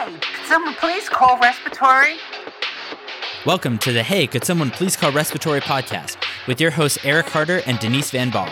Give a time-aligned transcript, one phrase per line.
[0.00, 2.16] Hey, could someone please call respiratory?
[3.44, 7.60] Welcome to the Hey, Could Someone Please Call Respiratory podcast with your hosts Eric Harder
[7.66, 8.48] and Denise Van Baal.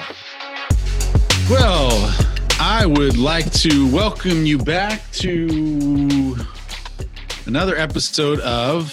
[1.48, 2.14] Well,
[2.60, 6.36] I would like to welcome you back to
[7.46, 8.92] another episode of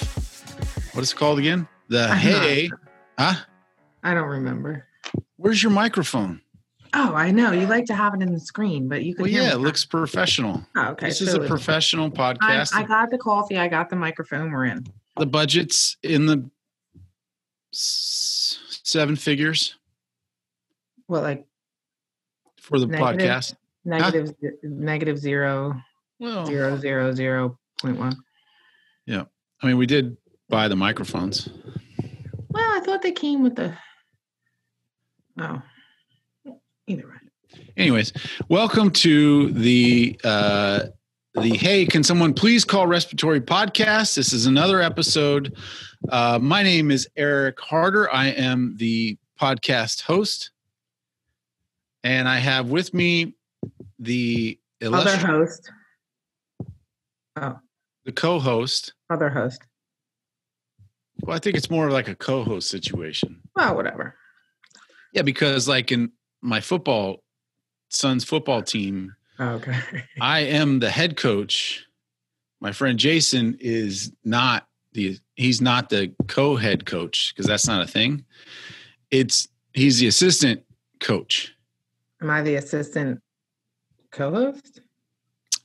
[0.96, 1.68] what is it called again?
[1.90, 2.70] The I'm Hey,
[3.20, 3.36] huh?
[4.02, 4.88] I don't remember.
[5.36, 6.40] Where's your microphone?
[6.98, 7.52] Oh, I know.
[7.52, 9.84] You like to have it in the screen, but you could Well, yeah, it looks
[9.84, 10.66] professional.
[10.78, 11.08] Oh, okay.
[11.10, 12.74] This is a professional I, podcast.
[12.74, 13.58] I got the coffee.
[13.58, 14.52] I got the microphone.
[14.52, 14.86] We're in.
[15.18, 16.50] the budget's in the
[17.74, 19.76] s- seven figures
[21.08, 21.46] What, like
[22.62, 23.20] for the Negative?
[23.30, 23.56] podcast.
[23.84, 25.82] negative, ze- negative zero,
[26.20, 28.16] Well, zero, zero, zero point one?
[29.64, 30.18] I mean, we did
[30.50, 31.50] buy the microphones.
[32.50, 33.74] Well, I thought they came with the.
[35.40, 35.62] Oh,
[36.88, 37.62] either way.
[37.78, 38.14] anyways
[38.50, 40.82] welcome to the uh
[41.36, 45.56] the hey can someone please call respiratory podcast this is another episode
[46.10, 50.52] uh my name is eric harder i am the podcast host
[52.04, 53.36] and i have with me
[54.00, 55.72] the Other host.
[57.38, 57.60] Oh,
[58.06, 59.62] the co-host other host.
[61.24, 64.16] well i think it's more of like a co-host situation Well, whatever.
[65.14, 66.12] yeah because like in
[66.46, 67.24] my football
[67.90, 69.78] son's football team Oh, okay.
[70.22, 71.86] I am the head coach.
[72.62, 77.88] My friend Jason is not the he's not the co-head coach because that's not a
[77.88, 78.24] thing.
[79.12, 80.64] It's he's the assistant
[81.00, 81.54] coach.
[82.22, 83.22] Am I the assistant
[84.12, 84.80] co-host?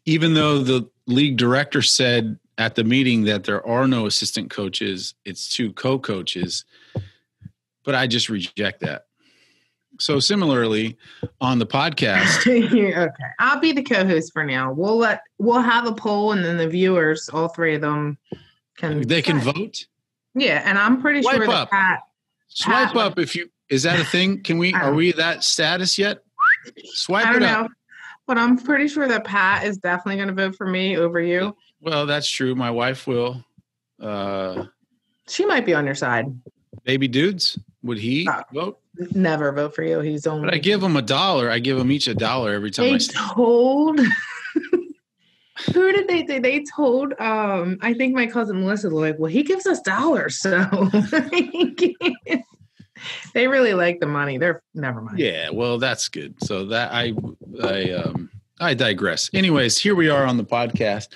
[0.05, 5.15] Even though the league director said at the meeting that there are no assistant coaches,
[5.25, 6.65] it's two co-coaches.
[7.85, 9.07] But I just reject that.
[9.99, 10.97] So similarly,
[11.41, 14.73] on the podcast, okay, I'll be the co-host for now.
[14.73, 18.17] We'll let we'll have a poll, and then the viewers, all three of them,
[18.79, 19.87] can they can vote.
[20.35, 21.71] Yeah, and I'm pretty Swipe sure that up.
[21.71, 22.01] Pat.
[22.49, 24.43] Swipe Pat- up if you is that a thing?
[24.43, 26.23] Can we are we that status yet?
[26.85, 27.63] Swipe I don't it up.
[27.63, 27.69] know,
[28.27, 31.55] but I'm pretty sure that Pat is definitely going to vote for me over you.
[31.83, 32.55] Well, that's true.
[32.55, 33.45] My wife will.
[34.01, 34.65] Uh
[35.29, 36.27] She might be on your side.
[36.85, 38.80] baby dudes, would he vote?
[39.13, 40.01] Never vote for you.
[40.01, 40.47] He's only.
[40.47, 41.51] But I give him a dollar.
[41.51, 44.01] I give him each a dollar every time I They say told.
[45.75, 46.23] Who did they?
[46.23, 47.13] They they told.
[47.21, 48.89] Um, I think my cousin Melissa.
[48.89, 50.49] Like, well, he gives us dollars, so
[53.35, 54.39] they really like the money.
[54.39, 55.19] They're never mind.
[55.19, 56.35] Yeah, well, that's good.
[56.43, 57.13] So that I
[57.63, 59.31] I um I digress.
[59.35, 61.09] Anyways, here we are on the podcast.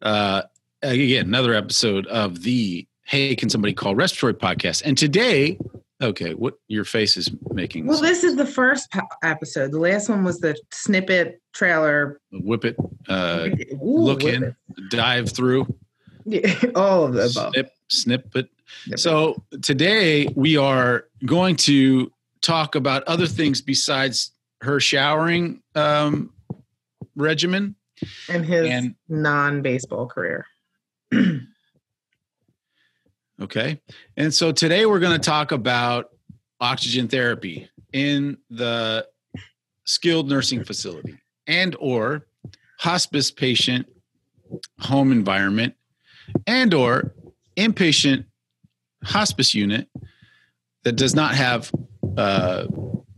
[0.00, 0.42] Uh
[0.82, 4.82] again, another episode of the Hey, can somebody call respiratory podcast?
[4.84, 5.58] And today,
[6.02, 9.72] okay, what your face is making Well, this is the first po- episode.
[9.72, 12.20] The last one was the snippet trailer.
[12.32, 12.76] whip it,
[13.08, 14.54] uh Ooh, look whip in, it.
[14.90, 15.66] dive through.
[16.24, 17.52] Yeah, all of the above.
[17.52, 18.48] snip, snippet.
[18.84, 18.98] Snip it.
[19.00, 24.32] So today we are going to talk about other things besides
[24.62, 26.32] her showering um,
[27.16, 27.74] regimen.
[28.28, 30.46] and his and- non-baseball career.
[33.42, 33.80] Okay,
[34.16, 36.10] and so today we're going to talk about
[36.60, 39.04] oxygen therapy in the
[39.84, 42.28] skilled nursing facility and or
[42.78, 43.86] hospice patient
[44.78, 45.74] home environment
[46.46, 47.14] and or
[47.56, 48.26] inpatient
[49.02, 49.88] hospice unit
[50.84, 51.72] that does not have
[52.16, 52.66] uh,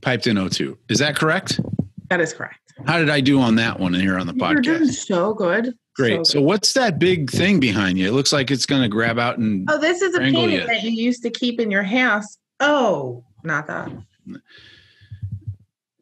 [0.01, 0.75] piped in O2.
[0.89, 1.61] Is that correct?
[2.09, 2.61] That is correct.
[2.87, 5.07] How did I do on that one here on the You're doing podcast?
[5.07, 5.75] so good.
[5.97, 6.27] Great.
[6.27, 8.09] So, what's that big thing behind you?
[8.09, 10.61] It looks like it's going to grab out and Oh, this is a Strangle painting
[10.61, 10.67] you.
[10.67, 12.37] that you used to keep in your house.
[12.61, 13.93] Oh, not that.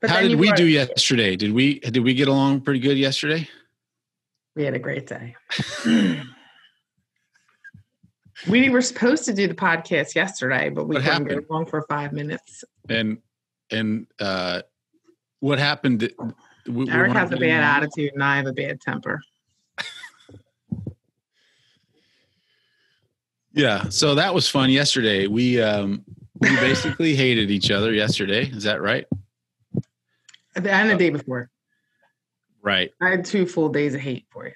[0.01, 1.37] But How did we do it- yesterday?
[1.37, 3.49] Did we did we get along pretty good yesterday?
[4.57, 5.37] We had a great day.
[8.49, 11.85] we were supposed to do the podcast yesterday, but we What couldn't get along for
[11.89, 12.65] five minutes.
[12.89, 13.19] And
[13.71, 14.63] and uh
[15.41, 16.01] what happened?
[16.67, 19.21] We- we Eric weren't has a bad attitude, and I have a bad temper.
[23.55, 23.89] Yeah.
[23.89, 25.27] So that was fun yesterday.
[25.27, 26.05] We um
[26.41, 28.47] we basically hated each other yesterday.
[28.47, 29.07] Is that right?
[30.55, 31.51] And the day before,
[32.61, 32.91] Right.
[33.01, 34.53] I had two full days of hate for you.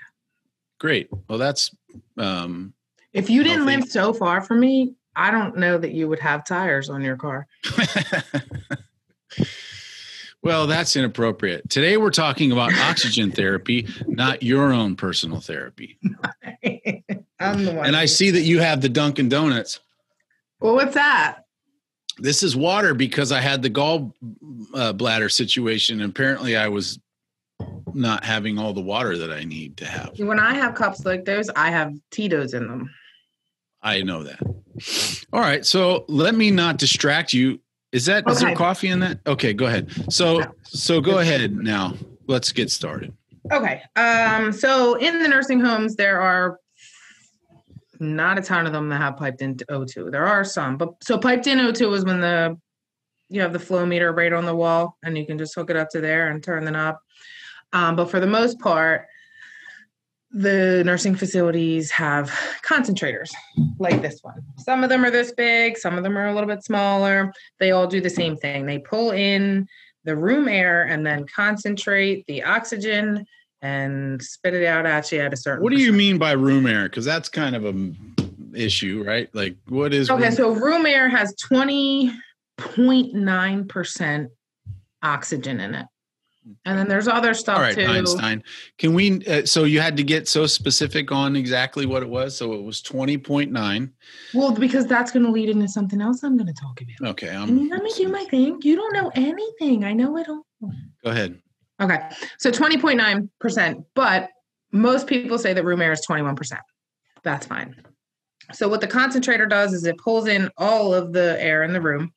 [0.79, 1.09] Great.
[1.29, 1.75] Well, that's
[2.19, 2.75] um
[3.13, 3.83] If you didn't Healthy.
[3.83, 7.17] live so far from me, I don't know that you would have tires on your
[7.17, 7.47] car.
[10.47, 11.69] Well, that's inappropriate.
[11.69, 15.99] Today we're talking about oxygen therapy, not your own personal therapy.
[17.41, 17.85] I'm the one.
[17.85, 19.81] And I see that you have the Dunkin' Donuts.
[20.61, 21.47] Well, what's that?
[22.19, 24.15] This is water because I had the gall
[24.73, 26.01] uh, bladder situation.
[26.01, 27.01] And apparently, I was
[27.93, 30.17] not having all the water that I need to have.
[30.17, 32.89] When I have cups like those, I have Tito's in them.
[33.83, 34.39] I know that.
[35.33, 37.59] All right, so let me not distract you.
[37.97, 39.21] Is that is there coffee in that?
[39.27, 39.91] Okay, go ahead.
[40.13, 41.95] So so go ahead now.
[42.27, 43.15] Let's get started.
[43.51, 43.81] Okay.
[43.97, 46.61] Um, so in the nursing homes, there are
[47.99, 50.13] not a ton of them that have piped in O2.
[50.13, 52.59] There are some, but so piped in O2 is when the
[53.31, 55.77] you have the flow meter right on the wall and you can just hook it
[55.77, 56.97] up to there and turn the knob.
[57.73, 59.07] Um, but for the most part,
[60.37, 62.29] the nursing facilities have
[62.63, 63.31] concentrators
[63.79, 64.43] like this one.
[64.59, 67.33] Some of them are this big, some of them are a little bit smaller.
[67.59, 68.67] They all do the same thing.
[68.67, 69.67] They pull in
[70.05, 73.25] the room air and then concentrate the oxygen
[73.63, 75.97] and spit it out at you at a certain What do you percent.
[75.97, 76.83] mean by room air?
[76.85, 77.93] Because that's kind of a
[78.55, 79.35] issue, right?
[79.35, 80.11] Like, what is?
[80.11, 84.27] Okay, room- so room air has 20.9%
[85.03, 85.87] oxygen in it.
[86.65, 87.85] And then there's other stuff all right, too.
[87.85, 88.43] Einstein.
[88.79, 89.25] Can we?
[89.27, 92.37] Uh, so you had to get so specific on exactly what it was.
[92.37, 93.93] So it was twenty point nine.
[94.33, 97.11] Well, because that's going to lead into something else I'm going to talk about.
[97.11, 98.59] Okay, I mean, let me do my thing.
[98.63, 99.85] You don't know anything.
[99.85, 100.47] I know it all.
[101.05, 101.41] go ahead.
[101.81, 102.01] Okay,
[102.39, 104.31] so 20.9%, but
[104.73, 106.59] most people say that room air is 21%.
[107.23, 107.77] That's fine.
[108.53, 111.81] So, what the concentrator does is it pulls in all of the air in the
[111.81, 112.13] room,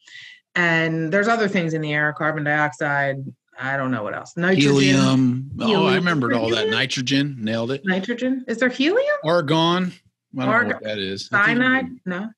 [0.55, 3.17] and there's other things in the air carbon dioxide.
[3.61, 4.37] I don't know what else.
[4.37, 4.71] Nitrogen.
[4.71, 5.51] Helium.
[5.59, 6.69] Oh, I remembered all that.
[6.69, 7.35] Nitrogen.
[7.39, 7.81] Nailed it.
[7.85, 8.45] Nitrogen.
[8.47, 9.15] Is there helium?
[9.23, 9.91] Argon.
[10.37, 11.29] I don't know what that is.
[11.31, 11.87] I Cyanide?
[12.05, 12.29] No.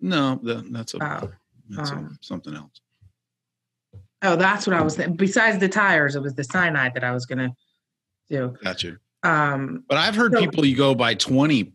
[0.00, 1.30] No, that, that's a, Oh.
[1.70, 2.80] that's a- um, something else.
[4.22, 5.16] Oh, that's what I was thinking.
[5.16, 7.56] Besides the tires, it was the cyanide that I was going to
[8.30, 8.56] do.
[8.62, 8.98] Gotcha.
[9.24, 11.72] Um, But I've heard So- people you go by 20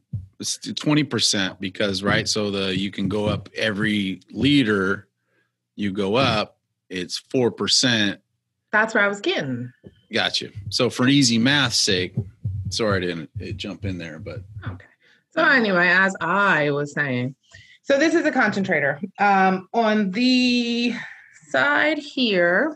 [1.10, 5.08] percent because right, so the you can go up every liter
[5.76, 6.58] you go up,
[6.90, 8.20] it's four percent.
[8.72, 9.72] That's where I was getting.
[10.12, 10.50] Gotcha.
[10.70, 12.16] So for an easy math sake,
[12.70, 14.86] sorry I didn't jump in there, but Okay.
[15.32, 17.36] So anyway, as I was saying,
[17.84, 19.00] so this is a concentrator.
[19.20, 20.94] Um, on the
[21.50, 22.76] side here,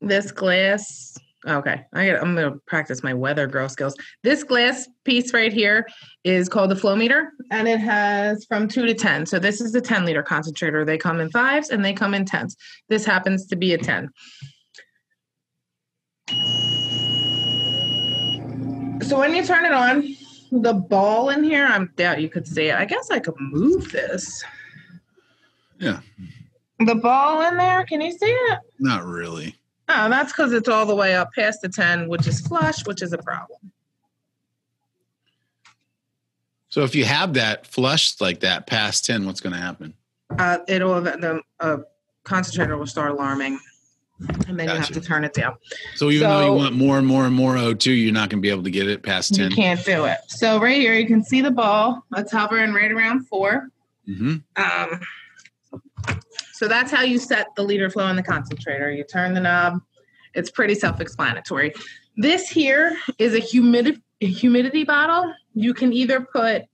[0.00, 1.18] this glass.
[1.48, 3.94] Okay, I, I'm gonna practice my weather girl skills.
[4.22, 5.86] This glass piece right here
[6.22, 9.24] is called the flow meter, and it has from two to ten.
[9.24, 10.84] So this is the 10 liter concentrator.
[10.84, 12.56] They come in fives and they come in tens.
[12.88, 14.10] This happens to be a 10.
[19.02, 20.14] So when you turn it on,
[20.52, 22.74] the ball in here, I doubt you could see it.
[22.74, 24.44] I guess I could move this.
[25.78, 26.00] Yeah.
[26.80, 28.58] The ball in there, can you see it?
[28.78, 29.59] not really.
[29.92, 33.02] Oh, that's because it's all the way up past the 10, which is flush, which
[33.02, 33.58] is a problem.
[36.68, 39.94] So if you have that flush like that past 10, what's going to happen?
[40.38, 41.78] Uh, it'll the uh,
[42.22, 43.58] concentrator will start alarming,
[44.46, 45.56] and then you have to turn it down.
[45.96, 48.42] So even though you want more and more and more O2, you're not going to
[48.42, 49.50] be able to get it past 10.
[49.50, 50.18] You can't do it.
[50.28, 52.04] So right here, you can see the ball.
[52.16, 53.70] It's hovering right around four.
[54.06, 55.00] hmm Um,
[56.60, 58.92] so that's how you set the liter flow in the concentrator.
[58.92, 59.80] You turn the knob.
[60.34, 61.72] It's pretty self-explanatory.
[62.18, 65.32] This here is a humidity humidity bottle.
[65.54, 66.64] You can either put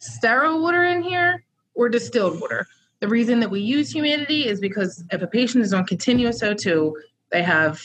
[0.00, 1.44] sterile water in here
[1.76, 2.66] or distilled water.
[2.98, 6.92] The reason that we use humidity is because if a patient is on continuous O2,
[7.30, 7.80] they have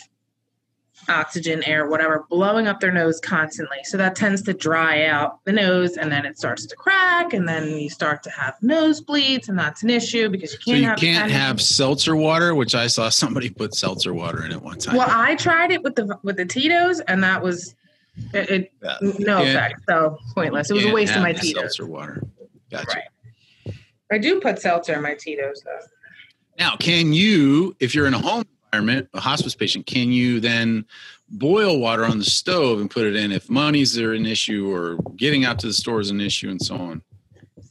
[1.09, 3.77] oxygen, air, whatever, blowing up their nose constantly.
[3.83, 7.47] So that tends to dry out the nose and then it starts to crack and
[7.47, 10.87] then you start to have nosebleeds and that's an issue because you So can't you
[10.87, 14.77] have can't have seltzer water, which I saw somebody put seltzer water in it one
[14.77, 14.95] time.
[14.95, 17.75] Well, I tried it with the with the Tito's and that was
[18.33, 18.97] it, it Yeah.
[19.19, 19.81] no effect.
[19.89, 20.69] So pointless.
[20.69, 21.75] It was a waste of my Tito's.
[21.77, 22.23] Seltzer water.
[22.69, 22.87] Gotcha.
[23.67, 23.75] Right.
[24.11, 25.79] I do put seltzer in my Tito's though.
[26.59, 30.85] Now, can you, if you're in a home environment, a hospice patient, can you then
[31.29, 34.97] boil water on the stove and put it in if money's are an issue or
[35.15, 37.01] getting out to the store is an issue and so on?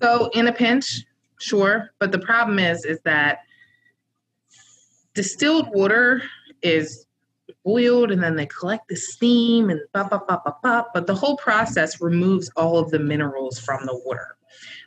[0.01, 1.05] So in a pinch,
[1.39, 3.41] sure, but the problem is is that
[5.15, 6.23] distilled water
[6.63, 7.07] is
[7.65, 11.15] boiled and then they collect the steam and bop, bop, bop, bop, bop, but the
[11.15, 14.37] whole process removes all of the minerals from the water.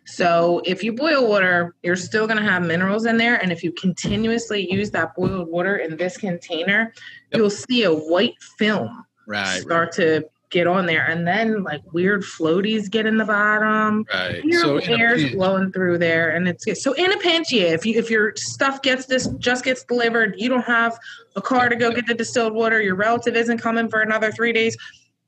[0.06, 3.64] So if you boil water, you're still going to have minerals in there and if
[3.64, 6.94] you continuously use that boiled water in this container,
[7.32, 7.40] Yep.
[7.40, 9.62] you'll see a white film Right.
[9.62, 14.44] start to get on there and then like weird floaties get in the bottom Right.
[14.46, 17.70] your So in a air's blowing through there and it's so in a pinch yeah
[17.70, 20.96] if you if your stuff gets this just gets delivered you don't have
[21.36, 24.54] a car to go get the distilled water your relative isn't coming for another three
[24.54, 24.78] days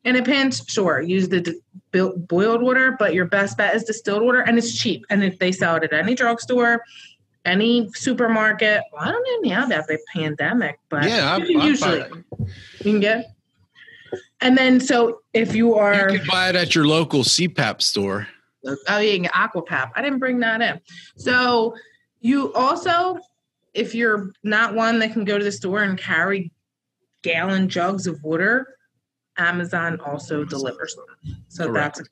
[0.06, 1.60] in a pinch sure use the d-
[2.30, 5.52] boiled water but your best bet is distilled water and it's cheap and if they
[5.52, 6.82] sell it at any drugstore
[7.46, 8.82] any supermarket.
[8.92, 12.12] Well, I don't know now about the pandemic, but Yeah, you I, I usually it.
[12.80, 13.36] you can get.
[14.42, 18.28] And then, so if you are, You can buy it at your local CPAP store.
[18.88, 19.92] oh, you can Aquapap.
[19.96, 20.82] I didn't bring that in.
[21.18, 21.76] So
[22.20, 23.20] you also,
[23.76, 26.52] if you're not one that can go to the store and carry
[27.22, 28.76] gallon jugs of water,
[29.38, 31.36] Amazon also delivers them.
[31.50, 31.98] So Correct.
[31.98, 32.10] that's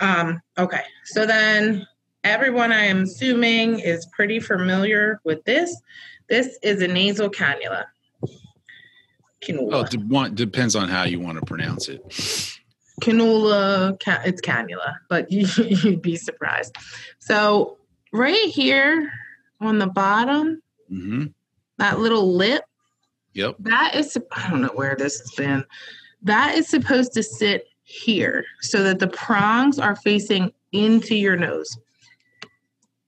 [0.00, 0.82] a um okay.
[1.04, 1.86] So then
[2.24, 5.74] everyone I am assuming is pretty familiar with this.
[6.28, 7.84] This is a nasal cannula.
[9.42, 9.68] Cannula.
[9.72, 12.02] Oh, de- one, depends on how you want to pronounce it.
[13.00, 16.76] cannula ca- it's cannula but you, you'd be surprised
[17.18, 17.78] so
[18.12, 19.10] right here
[19.60, 21.26] on the bottom hmm
[21.78, 22.62] that little lip
[23.32, 23.56] Yep.
[23.60, 25.64] that is i don't know where this has been
[26.22, 31.76] that is supposed to sit here so that the prongs are facing into your nose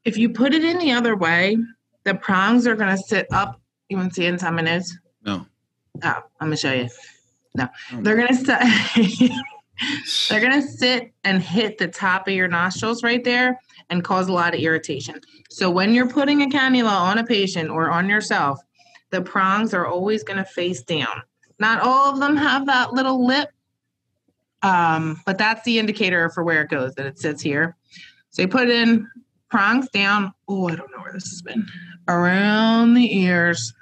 [0.04, 1.56] if you put it in the other way
[2.04, 5.46] the prongs are going to sit up you want to see inside my nose No.
[6.02, 6.08] oh
[6.40, 6.88] i'm going to show you
[7.54, 8.00] no Oh.
[8.02, 9.30] they're going to sit
[10.28, 13.58] They're gonna sit and hit the top of your nostrils right there
[13.90, 15.20] and cause a lot of irritation.
[15.50, 18.60] So when you're putting a cannula on a patient or on yourself,
[19.10, 21.22] the prongs are always gonna face down.
[21.62, 23.48] Not all of them have that little lip,
[24.62, 27.76] um, but that's the indicator for where it goes that it sits here.
[28.30, 29.08] So you put in
[29.48, 30.32] prongs down.
[30.48, 31.64] Oh, I don't know where this has been.
[32.08, 33.72] Around the ears,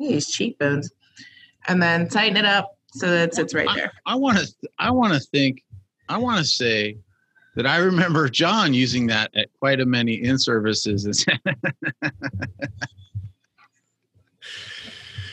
[0.00, 0.90] these cheekbones,
[1.68, 3.92] and then tighten it up so that it sits right there.
[4.04, 4.52] I want to.
[4.80, 5.62] I want to think.
[6.08, 6.98] I want to say
[7.54, 11.24] that I remember John using that at quite a many in services.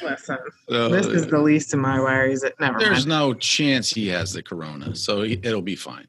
[0.04, 0.38] Listen,
[0.70, 2.44] so this is the least of my worries.
[2.44, 3.08] It never there's mind.
[3.08, 6.08] no chance he has the corona, so he, it'll be fine.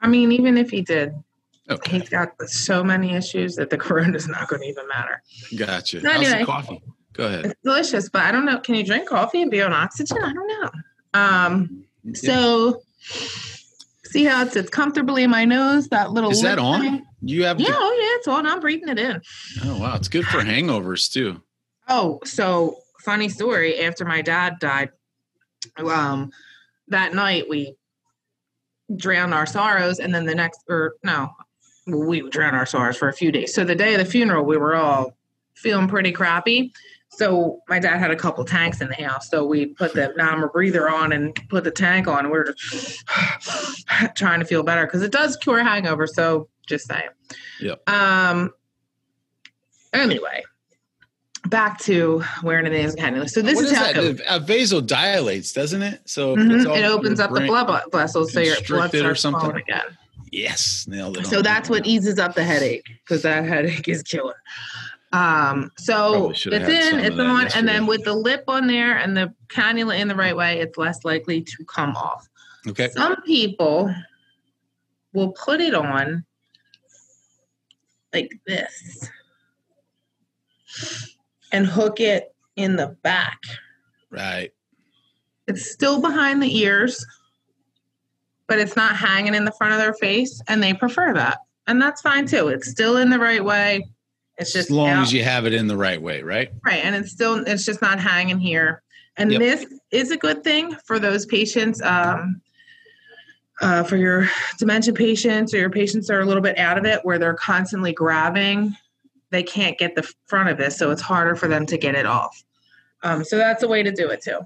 [0.00, 1.14] I mean, even if he did,
[1.70, 5.22] Okay, he's got so many issues that the corona's not going to even matter.
[5.56, 6.00] gotcha.
[6.02, 6.44] So How's the anyway.
[6.44, 6.82] coffee?
[7.14, 7.46] Go ahead.
[7.46, 8.58] It's delicious, but I don't know.
[8.58, 10.18] Can you drink coffee and be on oxygen?
[10.22, 10.70] I don't know.
[11.14, 11.84] Um,
[12.14, 12.82] so
[14.04, 15.88] see how it sits comfortably in my nose.
[15.88, 16.80] That little Is that on?
[16.80, 17.06] thing?
[17.22, 17.58] You have.
[17.60, 18.46] Yeah, the- oh yeah, it's on.
[18.46, 19.22] I'm breathing it in.
[19.64, 21.40] oh wow, it's good for hangovers too.
[21.88, 23.80] Oh, so funny story.
[23.80, 24.90] After my dad died,
[25.78, 26.30] um,
[26.88, 27.76] that night we
[28.96, 31.30] drowned our sorrows, and then the next, or no,
[31.86, 33.54] we drowned our sorrows for a few days.
[33.54, 35.16] So the day of the funeral, we were all
[35.54, 36.72] feeling pretty crappy.
[37.10, 40.40] So my dad had a couple tanks in the house, so we put the non
[40.40, 42.30] rebreather on and put the tank on.
[42.30, 43.04] We are just
[44.16, 46.06] trying to feel better because it does cure hangover.
[46.06, 47.10] So just saying.
[47.60, 47.88] Yep.
[47.88, 48.50] Um.
[49.92, 50.42] Anyway,
[51.48, 53.28] back to wearing a nasal cannula.
[53.28, 53.96] So this is, is how it.
[53.96, 56.00] It uh, vasodilates, doesn't it?
[56.06, 59.40] So Mhm, all It opens up the blood vessels, so your blood starts something?
[59.40, 59.96] flowing again.
[60.32, 61.26] Yes, nailed it.
[61.26, 64.34] So that's what eases up the headache because that headache is killer.
[65.12, 69.32] Um, so it's in, it's on, and then with the lip on there and the
[69.46, 72.28] cannula in the right way, it's less likely to come off.
[72.66, 72.88] okay.
[72.88, 73.94] Some people
[75.12, 76.24] will put it on
[78.12, 79.08] like this
[81.54, 83.38] and hook it in the back.
[84.10, 84.52] Right.
[85.46, 87.06] It's still behind the ears,
[88.48, 91.38] but it's not hanging in the front of their face, and they prefer that.
[91.68, 92.48] And that's fine too.
[92.48, 93.86] It's still in the right way.
[94.36, 96.50] It's just as long out- as you have it in the right way, right?
[96.66, 98.82] right, and it's still it's just not hanging here.
[99.16, 99.40] And Yep.
[99.40, 102.40] this is a good thing for those patients, um,
[103.60, 106.84] uh, for your dementia patients or your patients that are a little bit out of
[106.84, 108.76] it, where they're constantly grabbing.
[109.34, 112.06] They can't get the front of this, so it's harder for them to get it
[112.06, 112.40] off.
[113.02, 114.38] Um, so that's a way to do it too.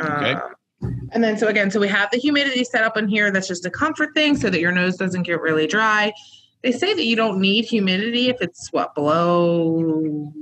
[0.00, 0.32] Okay.
[0.32, 3.30] Um, and then, so again, so we have the humidity set up in here.
[3.30, 6.10] That's just a comfort thing so that your nose doesn't get really dry.
[6.62, 10.32] They say that you don't need humidity if it's what below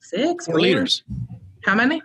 [0.00, 0.60] six six Four four?
[0.60, 1.04] liters.
[1.64, 2.02] How many?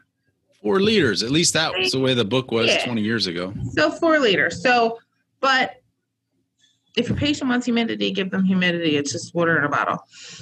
[0.64, 1.24] Four liters.
[1.24, 2.86] At least that was the way the book was Yeah.
[2.86, 3.54] 20 years ago.
[3.74, 4.62] So four liters.
[4.64, 4.98] So,
[5.42, 5.82] but
[6.96, 8.96] if your patient wants humidity, give them humidity.
[8.96, 10.00] It's just water in a bottle.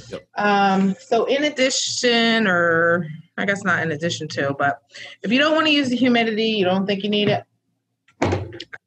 [0.09, 0.27] Yep.
[0.37, 3.07] Um, so in addition, or
[3.37, 4.81] I guess not in addition to, but
[5.23, 7.43] if you don't want to use the humidity, you don't think you need it,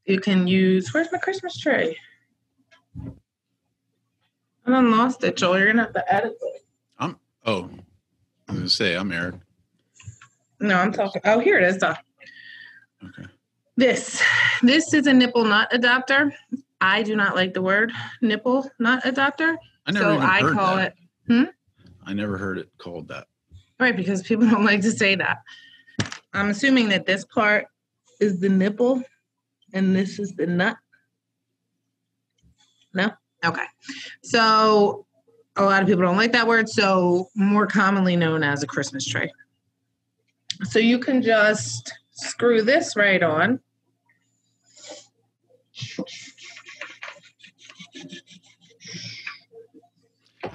[0.05, 0.93] you can use.
[0.95, 1.99] Where's my Christmas tree?
[4.67, 5.59] I done lost it, Joel.
[5.59, 6.65] You're gonna have to edit it.
[6.99, 7.17] I'm.
[7.45, 7.71] Oh,
[8.49, 9.37] I was going to say, I'm Eric.
[10.61, 11.21] No, I'm talking.
[11.25, 11.79] Oh, here it is.
[11.79, 11.95] Though.
[13.05, 13.29] Okay.
[13.77, 14.23] This
[14.63, 16.35] this is a nipple nut adapter.
[16.81, 19.57] I do not like the word nipple nut adapter,
[19.87, 20.95] I never so I call that.
[21.29, 21.45] it hmm?
[22.05, 23.27] I never heard it called that.
[23.81, 25.39] right because people don't like to say that.
[26.33, 27.67] I'm assuming that this part
[28.21, 29.03] is the nipple
[29.73, 30.77] and this is the nut.
[32.95, 33.11] No?
[33.45, 33.65] Okay.
[34.23, 35.07] So
[35.57, 39.07] a lot of people don't like that word, so more commonly known as a Christmas
[39.07, 39.33] tree.
[40.65, 43.61] So you can just screw this right on.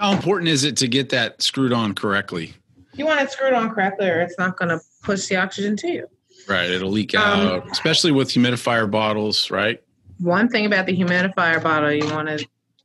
[0.01, 2.55] How important is it to get that screwed on correctly?
[2.93, 5.87] You want it screwed on correctly, or it's not going to push the oxygen to
[5.89, 6.07] you.
[6.49, 9.79] Right, it'll leak Um, out, especially with humidifier bottles, right?
[10.17, 12.43] One thing about the humidifier bottle you want to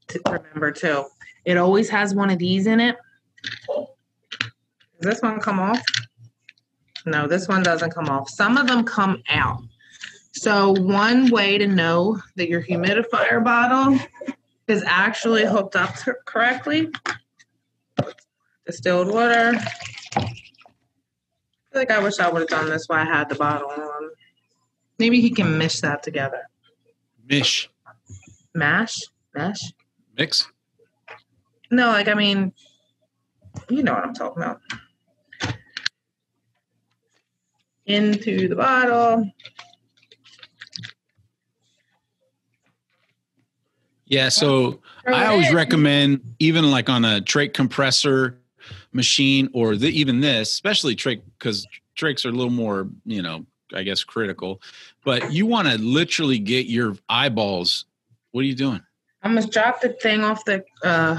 [0.08, 1.04] to remember too,
[1.46, 2.96] it always has one of these in it.
[3.66, 3.86] Does
[5.00, 5.82] this one come off?
[7.06, 8.28] No, this one doesn't come off.
[8.28, 9.62] Some of them come out.
[10.34, 13.98] So one way to know that your humidifier bottle
[14.68, 15.94] is actually hooked up
[16.24, 16.90] correctly,
[18.66, 19.52] distilled water.
[20.16, 20.26] I feel
[21.74, 24.10] like I wish I would have done this while I had the bottle on.
[24.98, 26.48] Maybe he can mish that together.
[27.28, 27.68] Mish
[28.54, 29.02] Mash?
[29.34, 29.60] Mash?
[30.16, 30.50] mix.
[31.70, 32.52] No, like I mean,
[33.68, 34.60] you know what I'm talking about.
[37.84, 39.30] Into the bottle.
[44.06, 48.38] Yeah, so I always recommend even like on a trach compressor
[48.92, 51.66] machine or the, even this, especially trach because
[51.98, 53.44] trachs are a little more, you know,
[53.74, 54.62] I guess critical.
[55.04, 57.84] But you want to literally get your eyeballs.
[58.30, 58.80] What are you doing?
[59.22, 61.18] I almost drop the thing off the uh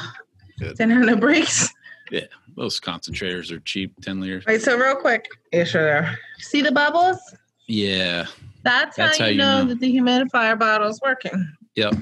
[0.60, 0.78] Good.
[0.78, 1.74] didn't have no brakes.
[2.56, 4.44] Those concentrators are cheap, ten liters.
[4.48, 5.28] Wait, so real quick.
[5.54, 6.10] Yeah, sure.
[6.40, 7.20] See the bubbles?
[7.68, 8.26] Yeah,
[8.64, 9.70] That's, That's how, how you you know, know.
[9.70, 11.54] that the humidifier bottle is working.
[11.76, 11.94] Yep.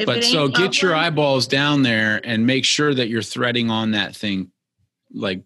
[0.00, 3.90] If but so get your eyeballs down there and make sure that you're threading on
[3.90, 4.50] that thing
[5.12, 5.42] like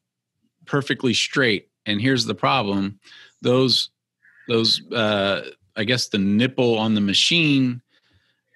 [0.65, 1.69] perfectly straight.
[1.87, 3.01] And here's the problem:
[3.43, 3.91] those
[4.49, 5.43] those uh,
[5.77, 7.83] I guess the nipple on the machine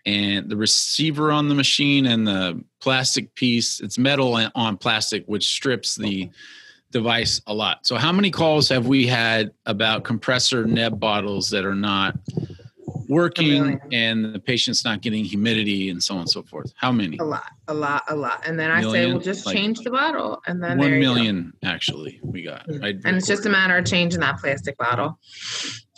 [0.06, 5.48] and the receiver on the machine and the plastic piece it's metal on plastic which
[5.48, 6.30] strips the
[6.90, 7.86] device a lot.
[7.86, 12.16] So how many calls have we had about compressor neb bottles that are not
[13.08, 17.16] working and the patient's not getting humidity and so on and so forth how many
[17.18, 18.46] a lot, a lot, a lot.
[18.46, 19.10] And then I say, Million?
[19.14, 21.14] well, just Like- change the bottle, and then One there go.
[21.14, 22.78] million actually we got Yeah.
[22.82, 25.18] I and it's just a matter of changing that plastic bottle.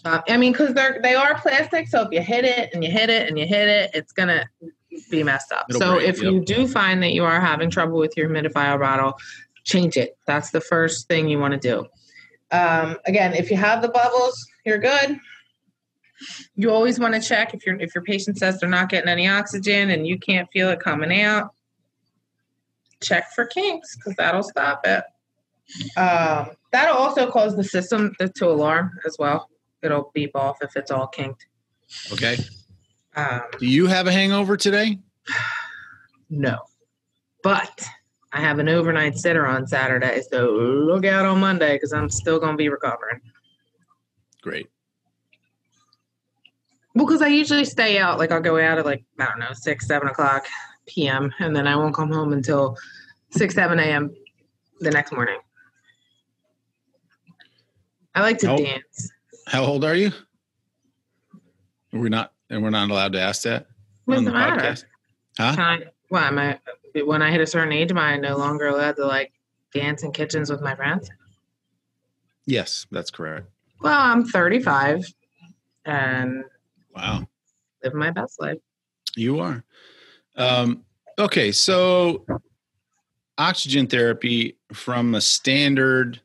[0.05, 2.91] Uh, I mean, because they're they are plastic, so if you hit it and you
[2.91, 4.49] hit it and you hit it, it's gonna
[5.11, 5.67] be messed up.
[5.69, 6.33] It'll so break, if yep.
[6.33, 9.19] you do find that you are having trouble with your humidifier bottle,
[9.65, 10.17] change it.
[10.27, 11.87] That's the first thing you want to do.
[12.57, 15.19] Um, again, if you have the bubbles, you're good.
[16.55, 19.29] You always want to check if your if your patient says they're not getting any
[19.29, 21.55] oxygen and you can't feel it coming out.
[23.03, 25.05] Check for kinks because that'll stop it.
[25.97, 29.49] Um, that'll also cause the system to, to alarm as well.
[29.83, 31.47] It'll beep off if it's all kinked.
[32.13, 32.37] okay
[33.17, 34.99] Um, do you have a hangover today
[36.31, 36.59] no,
[37.43, 37.85] but
[38.33, 42.39] I have an overnight sitter on Saturday, so look out on Monday because I'm still
[42.39, 43.21] gonna be recovering.
[44.43, 44.69] great
[46.95, 49.53] Well, because I usually stay out, like I'll go out at like I don't know
[49.53, 50.47] six, seven o'clock
[50.87, 51.33] p.m.
[51.39, 52.77] and then I won't come home until
[53.31, 54.11] six, seven a.m.
[54.81, 55.39] the next morning.
[58.15, 58.59] I like to Nope.
[58.59, 59.11] dance.
[59.47, 60.11] how old are you
[61.93, 63.67] we're not and we're not allowed to ask that
[64.05, 64.61] What's on the the matter?
[64.61, 64.85] podcast
[65.39, 65.79] huh?
[66.09, 66.59] Why am I?
[67.05, 69.33] When I hit a certain age, am I no longer allowed to like
[69.73, 71.09] dance in kitchens with my friends?
[72.47, 73.47] yes that's correct
[73.81, 75.05] Well, I'm 35
[75.85, 76.43] and
[76.95, 77.27] wow
[77.83, 78.59] live my best life.
[79.17, 79.65] You are.
[80.37, 80.85] Um,
[81.19, 82.25] okay, so
[83.39, 86.21] oxygen therapy from a standard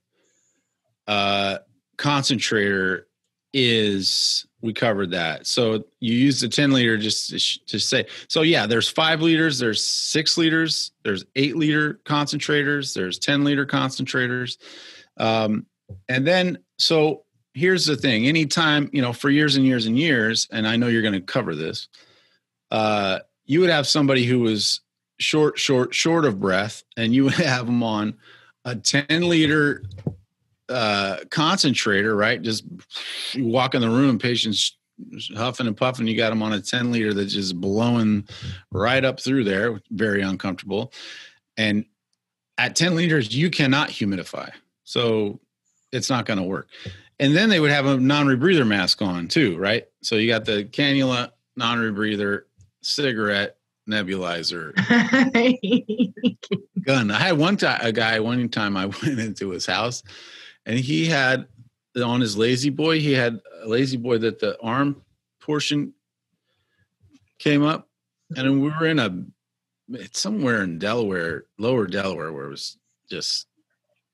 [1.08, 1.60] uh,
[1.98, 3.08] concentrator
[3.54, 5.48] is we covered that.
[5.48, 7.30] So you use the 10 liter just
[7.68, 8.06] to, say.
[8.28, 13.66] So yeah, there's five liters, there's six liters, there's eight liter concentrators, there's 10 liter
[13.66, 14.58] concentrators.
[15.18, 15.68] Um,
[16.10, 17.25] and then so
[17.56, 20.88] here's the thing anytime you know for years and years and years and i know
[20.88, 21.88] you're going to cover this
[22.72, 24.82] uh, you would have somebody who was
[25.20, 28.16] short, short, short of breath, and you would have them on
[28.66, 29.84] a 10 liter
[30.70, 32.42] uh, concentrator, right?
[32.42, 32.66] Just
[33.34, 34.78] you walk in the room, patients
[35.36, 36.08] huffing and puffing.
[36.08, 38.28] You got them on a 10 liter that's just blowing
[38.72, 40.92] right up through there, very uncomfortable.
[41.58, 41.86] And
[42.58, 44.52] at 10 liters, you cannot humidify.
[44.84, 45.40] So
[45.92, 46.68] it's not going to work.
[47.20, 49.88] And then they would have a non rebreather mask on too, right?
[50.02, 52.42] So you got the cannula, non rebreather,
[52.82, 53.58] cigarette,
[53.90, 54.76] nebulizer,
[56.86, 57.12] gun.
[57.12, 60.04] I had one time a guy one time I went into his house
[60.66, 61.48] and he had
[62.04, 65.02] on his lazy boy, he had a lazy boy that the arm
[65.40, 65.94] portion
[67.40, 67.88] came up.
[68.36, 69.24] And we were in a
[69.90, 72.78] it's somewhere in Delaware, lower Delaware, where it was
[73.10, 73.48] just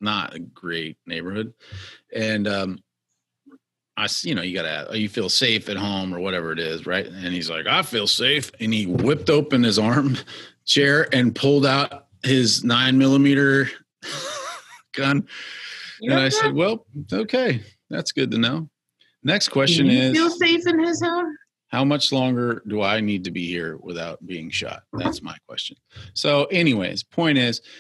[0.01, 1.53] not a great neighborhood.
[2.13, 2.83] And um,
[3.97, 7.06] I, you know, you gotta, you feel safe at home or whatever it is, right?
[7.06, 8.51] And he's like, I feel safe.
[8.60, 10.17] And he whipped open his arm
[10.65, 13.69] chair and pulled out his nine millimeter
[14.93, 15.27] gun.
[16.01, 18.69] And I said, well, okay, that's good to know.
[19.23, 21.36] Next question you is feel safe in his home?
[21.71, 24.84] how much longer do I need to be here without being shot?
[24.91, 25.77] That's my question.
[26.13, 27.62] So, anyways, point is,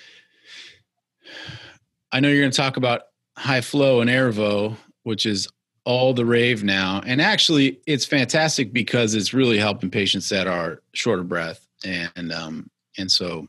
[2.13, 3.03] I know you're going to talk about
[3.37, 5.47] high flow and Airvo, which is
[5.85, 7.01] all the rave now.
[7.05, 11.67] And actually, it's fantastic because it's really helping patients that are short of breath.
[11.83, 13.47] And um, and so,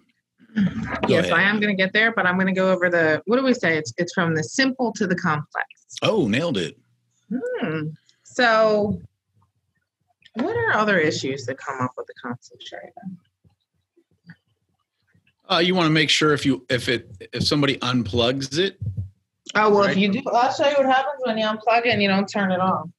[1.08, 1.32] yes, ahead.
[1.32, 3.22] I am going to get there, but I'm going to go over the.
[3.26, 3.76] What do we say?
[3.76, 5.68] It's it's from the simple to the complex.
[6.02, 6.78] oh, nailed it.
[7.30, 7.88] Hmm.
[8.22, 8.98] So,
[10.34, 12.92] what are other issues that come up with the concentrator?
[15.50, 18.78] Uh, you want to make sure if you if it if somebody unplugs it,
[19.54, 19.90] Oh well, Right.
[19.90, 22.26] if you do, I'll show you what happens when you unplug it and you don't
[22.26, 22.92] turn it on.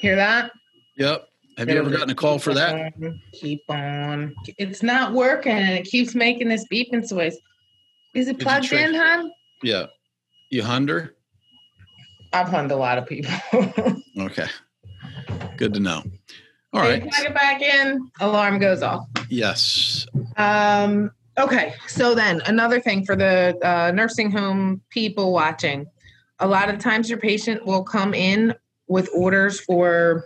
[0.00, 0.52] Hear that?
[0.96, 1.26] Yep.
[1.56, 2.92] Have you ever gotten a call for that?
[3.32, 4.32] Keep on.
[4.58, 7.36] It's not working and it keeps making this beeping noise.
[8.14, 9.32] Is it Did plugged in, hon?
[9.62, 9.86] Yeah.
[10.50, 11.16] You hunder?
[12.32, 13.32] I've hunned a lot of people.
[14.18, 14.46] Okay.
[15.56, 16.02] Good to know.
[16.72, 17.02] All You right.
[17.10, 19.06] plug it back in, alarm goes off.
[19.30, 20.06] Yes.
[20.36, 25.86] Um, okay, so then another thing for the uh, nursing home people watching,
[26.40, 28.54] a lot of times your patient will come in
[28.86, 30.24] with orders for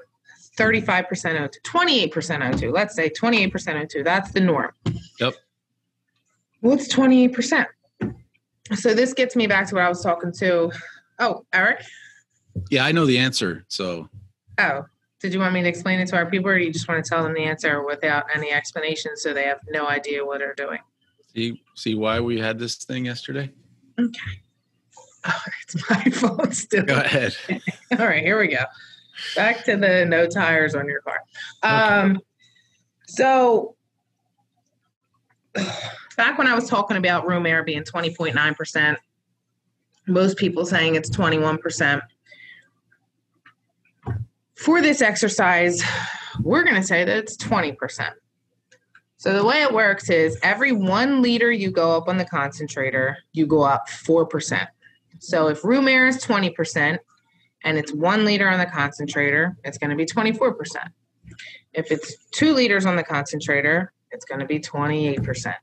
[0.58, 2.72] 35% O2, 28% O2.
[2.72, 4.04] Let's say 28% O2.
[4.04, 4.72] That's the norm.
[5.20, 5.34] Yep.
[6.60, 7.66] What's 28%?
[8.74, 10.70] So this gets me back to what I was talking to.
[11.18, 11.82] Oh, Eric.
[12.70, 13.64] Yeah, I know the answer.
[13.68, 14.08] So
[14.58, 14.84] Oh,
[15.22, 17.08] did you want me to explain it to our people, or you just want to
[17.08, 20.80] tell them the answer without any explanation, so they have no idea what they're doing?
[21.34, 23.50] see see why we had this thing yesterday?
[23.98, 24.10] Okay.
[25.24, 26.82] Oh, it's my fault still.
[26.82, 27.36] Go ahead.
[27.96, 28.64] All right, here we go.
[29.36, 31.20] Back to the no tires on your car.
[31.62, 32.18] Um,
[33.06, 33.76] so
[36.16, 38.96] back when I was talking about room air being 20.9%,
[40.08, 42.02] most people saying it's 21%.
[44.62, 45.82] For this exercise,
[46.40, 48.10] we're going to say that it's 20%.
[49.16, 53.18] So the way it works is every one liter you go up on the concentrator,
[53.32, 54.68] you go up 4%.
[55.18, 56.98] So if room air is 20%,
[57.64, 60.54] and it's one liter on the concentrator, it's going to be 24%.
[61.72, 65.54] If it's two liters on the concentrator, it's going to be 28%.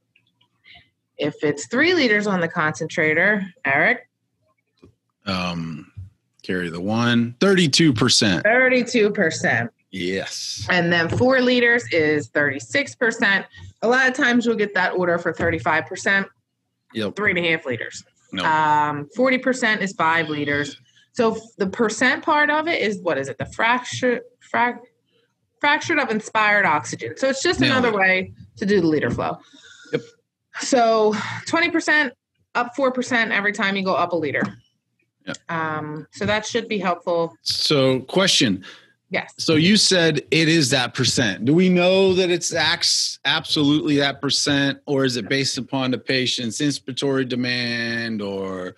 [1.18, 4.10] If it's three liters on the concentrator, Eric,
[5.26, 5.92] Um
[6.50, 7.36] carry the one.
[7.40, 8.42] 32%.
[8.44, 9.70] 32%.
[9.92, 10.66] Yes.
[10.70, 13.46] And then four liters is 36%.
[13.84, 16.26] A lot of times you'll get that order for 35%,
[16.96, 17.16] Yep.
[17.16, 18.04] three and a half liters.
[18.32, 18.44] No.
[18.44, 20.76] Um, 40% is five liters.
[21.14, 23.38] So the percent part of it is what is it?
[23.38, 24.80] The fracture, frac,
[25.60, 27.16] fractured of inspired oxygen.
[27.18, 29.38] So it's just another way to do the liter flow.
[29.92, 30.02] Yep.
[30.62, 31.14] So
[31.46, 32.12] 20%
[32.56, 34.42] up 4% every time you go up a liter.
[35.26, 35.38] Yep.
[35.50, 37.36] Um, so that should be helpful.
[37.44, 38.64] so question.
[39.12, 39.34] Yes.
[39.38, 41.46] So you said it is that percent.
[41.46, 45.98] Do we know that it's ax- absolutely that percent, or is it based upon the
[45.98, 48.76] patient's inspiratory demand or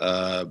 [0.00, 0.44] uh,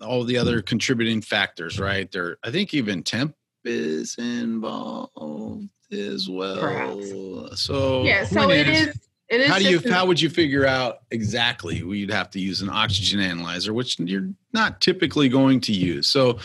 [0.00, 1.78] all the other contributing factors?
[1.78, 6.58] Right there, I think even temp is involved as well.
[6.58, 7.62] Perhaps.
[7.62, 8.24] So Yeah.
[8.24, 8.80] So it is.
[8.80, 9.07] It is.
[9.30, 9.78] How do you?
[9.84, 11.76] an- How would you figure out exactly?
[11.76, 16.08] You'd have to use an oxygen analyzer, which you're not typically going to use.
[16.08, 16.38] So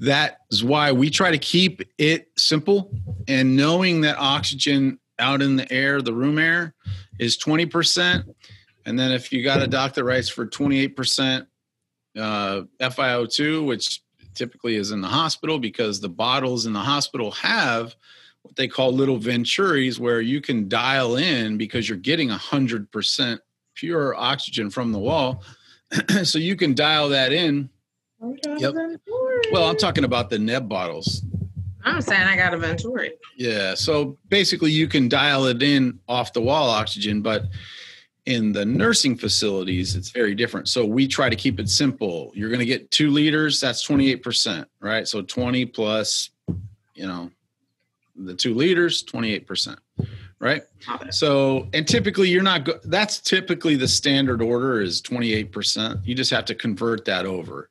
[0.00, 2.90] that is why we try to keep it simple.
[3.28, 6.74] And knowing that oxygen out in the air, the room air,
[7.20, 8.26] is twenty percent,
[8.84, 11.46] and then if you got a doc that writes for twenty eight percent
[12.18, 14.02] uh, FiO2, which
[14.34, 17.94] typically is in the hospital because the bottles in the hospital have
[18.44, 23.38] what they call little venturis where you can dial in because you're getting 100%
[23.74, 25.42] pure oxygen from the wall.
[26.24, 27.70] So you can dial that in.
[28.20, 28.74] Yep.
[29.52, 31.22] well i'm talking about the neb bottles.
[31.84, 33.12] I'm saying I got a Venturi.
[33.36, 37.44] yeah so basically you can dial it in off the wall oxygen but
[38.26, 40.68] in the nursing facilities it's very different.
[40.68, 42.32] So we try to keep it simple.
[42.34, 45.06] You're going to get two liters that's 28% right?
[45.06, 46.30] So 20 plus
[46.94, 47.30] you know
[48.16, 49.76] the two liters 28%
[50.38, 50.62] right
[51.10, 56.30] so and typically you're not go- that's typically the standard order is 28% you just
[56.30, 57.70] have to convert that over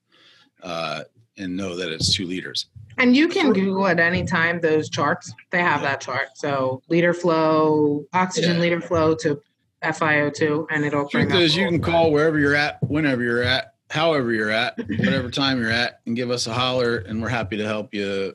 [0.64, 1.04] uh,
[1.38, 2.68] and know that it's two liters.
[3.00, 5.34] And you can Google at any time those charts.
[5.50, 6.28] They have that chart.
[6.36, 8.62] So liter flow, oxygen Yeah.
[8.62, 9.42] liter flow to
[9.84, 13.44] FiO2, and it'll bring Truth up is, you can call wherever you're at, whenever you're
[13.44, 17.30] at, however you're at, whatever time you're at, and give us a holler, and we're
[17.30, 18.34] happy to help you.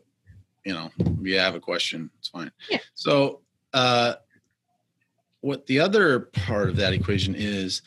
[0.69, 2.51] You know, if you have a question, it's fine.
[2.69, 2.79] Yeah.
[2.95, 3.41] So,
[3.73, 4.15] uh,
[5.41, 7.81] what the other part of that equation is,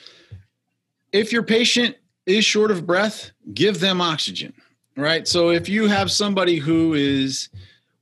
[1.12, 4.54] if your patient is short of breath, give them oxygen.
[4.98, 5.28] Right.
[5.28, 7.50] So if you have somebody who is,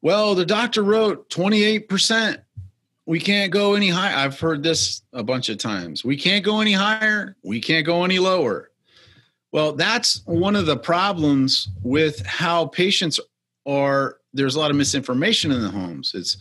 [0.01, 2.41] well, the doctor wrote 28%
[3.09, 4.15] we can't go any higher.
[4.15, 6.05] I've heard this a bunch of times.
[6.05, 7.35] We can't go any higher.
[7.43, 8.69] We can't go any lower.
[9.51, 13.19] Well, that's one of the problems with how patients
[13.65, 14.18] are.
[14.33, 16.13] There's a lot of misinformation in the homes.
[16.13, 16.37] It's,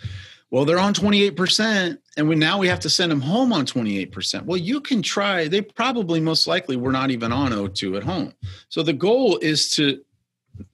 [0.50, 4.44] well, they're on 28%, and we now we have to send them home on 28%.
[4.44, 5.48] Well, you can try.
[5.48, 8.32] They probably most likely were not even on O2 at home.
[8.68, 10.02] So the goal is to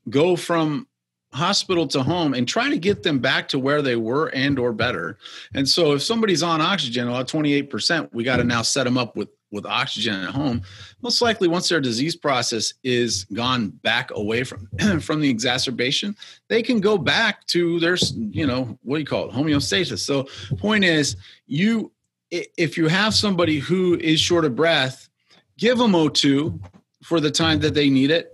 [0.09, 0.87] go from
[1.33, 4.73] hospital to home and try to get them back to where they were and or
[4.73, 5.19] better
[5.53, 9.17] and so if somebody's on oxygen well, 28% we got to now set them up
[9.17, 10.61] with with oxygen at home
[11.01, 14.69] most likely once their disease process is gone back away from
[15.01, 16.15] from the exacerbation
[16.49, 19.33] they can go back to their you know what do you call it?
[19.33, 20.01] Homeostasis.
[20.01, 20.27] So
[20.59, 21.91] point is you
[22.31, 25.09] if you have somebody who is short of breath
[25.57, 26.59] give them o2
[27.03, 28.33] for the time that they need it.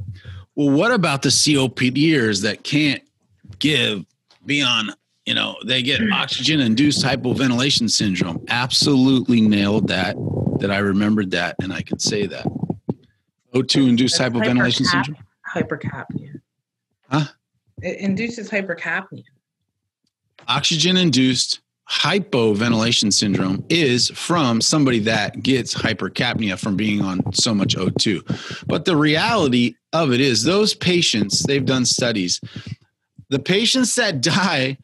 [0.55, 3.03] Well, what about the COPDers that can't
[3.59, 4.05] give
[4.47, 4.95] beyond,
[5.27, 6.13] you know, they get hmm.
[6.13, 8.45] oxygen induced hypoventilation syndrome?
[8.49, 10.17] Absolutely nailed that,
[10.61, 12.47] that I remembered that and I could say that.
[13.55, 15.25] O2 induced That's hypoventilation hypercap- syndrome?
[15.55, 16.41] hypercapnia.
[17.11, 17.25] Huh?
[17.83, 19.25] It induces hypercapnia.
[20.49, 27.75] Oxygen induced hypoventilation syndrome is from somebody that gets hypercapnia from being on so much
[27.75, 28.65] O2.
[28.67, 32.41] But the reality of it is, those patients, they've done studies,
[33.29, 34.79] the patients that die,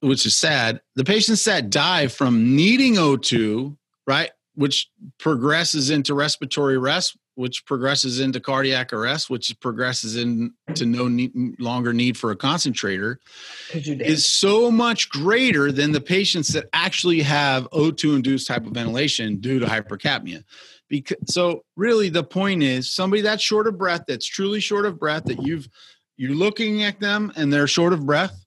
[0.00, 3.74] which is sad, the patients that die from needing O2,
[4.06, 4.90] right, which
[5.20, 11.92] progresses into respiratory rest, which progresses into cardiac arrest, which progresses into no need, longer
[11.92, 13.20] need for a concentrator,
[13.68, 14.08] Because you did.
[14.08, 19.66] is so much greater than the patients that actually have O2 induced hypoventilation due to
[19.66, 20.42] hypercapnia.
[20.88, 24.98] Because so really the point is somebody that's short of breath, that's truly short of
[24.98, 25.68] breath, that you've
[26.16, 28.44] you're looking at them and they're short of breath,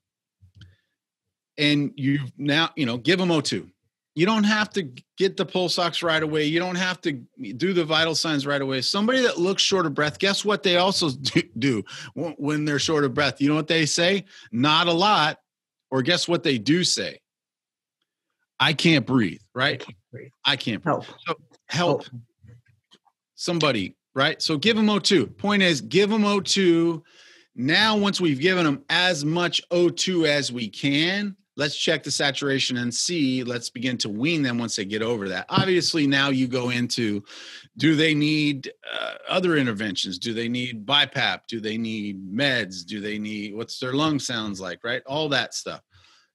[1.56, 3.66] and you've now you know give them O2.
[4.14, 6.44] You don't have to get the pulse ox right away.
[6.44, 7.12] You don't have to
[7.56, 8.82] do the vital signs right away.
[8.82, 11.10] Somebody that looks short of breath, guess what they also
[11.58, 11.82] do,
[12.14, 13.40] when they're short of breath?
[13.40, 14.24] You know what they say?
[14.50, 15.38] Not a lot.
[15.90, 17.20] Or guess what they do say?
[18.58, 19.80] I can't breathe, I right?
[19.80, 20.30] can't breathe.
[20.44, 21.02] I can't breathe.
[21.04, 21.44] Help.
[21.68, 22.04] help
[23.34, 24.40] somebody, right?
[24.40, 25.36] So give them O2.
[25.36, 27.02] Point is, give them O2.
[27.54, 32.78] Now, once we've given them as much O2 as we can, let's check the saturation
[32.78, 33.44] and see.
[33.44, 35.46] Let's begin to wean them once they get over that.
[35.48, 37.22] Obviously, now you go into
[37.76, 40.18] do they need uh, other interventions?
[40.18, 41.40] Do they need BiPAP?
[41.48, 42.84] Do they need meds?
[42.84, 45.02] Do they need what's their lung sounds like, right?
[45.06, 45.82] All that stuff.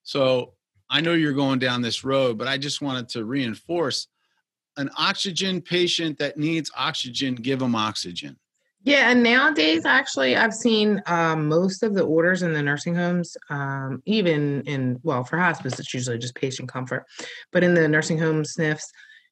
[0.03, 0.53] So
[0.89, 4.08] I know you're going down this road, but I just wanted to reinforce
[4.77, 8.38] an oxygen patient that needs oxygen, give them oxygen.
[8.88, 13.36] Yeah, and nowadays, actually, I've seen um, most of the orders in the nursing homes,
[13.50, 17.06] um, even in, well, for hospice, it's usually just patient comfort,
[17.52, 18.86] but in the nursing home SNFs,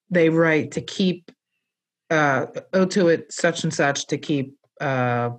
[0.09, 1.31] they write to keep
[2.11, 5.29] uh, O2 at such and such to keep uh,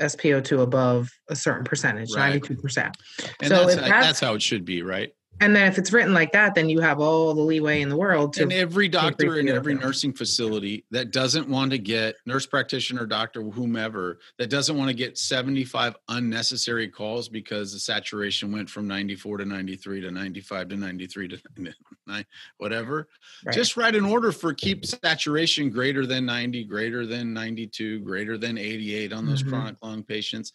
[0.00, 2.40] SpO2 above a certain percentage, Right.
[2.40, 2.94] 92%.
[3.40, 5.10] And So that's, that's- that's how it should be, right?
[5.42, 7.96] And then if it's written like that, then you have all the leeway in the
[7.96, 9.80] world to And every doctor in every that.
[9.82, 14.94] nursing facility that doesn't want to get nurse practitioner, doctor, whomever, that doesn't want to
[14.94, 20.76] get 75 unnecessary calls because the saturation went from 94 to 93 to 95 to
[20.76, 21.38] 93 to
[22.06, 22.24] 9,
[22.58, 23.08] whatever.
[23.46, 23.54] Right.
[23.54, 28.58] Just write an order for keep saturation greater than 90, greater than 92, greater than
[28.58, 29.48] 88 on those Mhm.
[29.48, 30.52] chronic lung patients.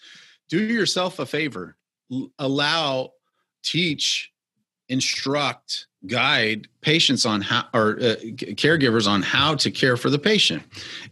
[0.48, 1.76] Do yourself a favor.
[2.38, 3.14] Allow,
[3.64, 4.32] teach,
[4.90, 8.16] instruct, guide patients on how, or uh,
[8.56, 10.64] caregivers on how to care for the patient,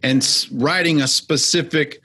[0.02, 2.00] and writing a specific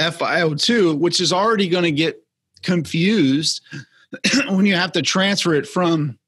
[0.00, 2.22] FiO2, which is already going to get
[2.62, 3.60] confused
[4.48, 6.18] when you have to transfer it from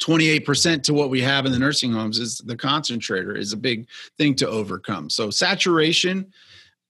[0.00, 3.88] 28% to what we have in the nursing homes is the concentrator is a big
[4.16, 5.10] thing to overcome.
[5.10, 6.32] So saturation,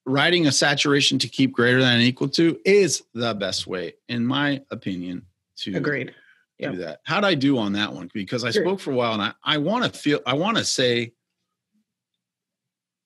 [0.05, 4.61] writing a saturation to keep greater than equal to is the best way, in my
[4.71, 5.25] opinion,
[5.59, 6.15] to agreed.
[6.61, 7.01] Do that.
[7.05, 8.11] How'd I do on that one?
[8.13, 8.65] Because I Sure.
[8.65, 11.13] spoke for a while and I, I want to feel, I want to say,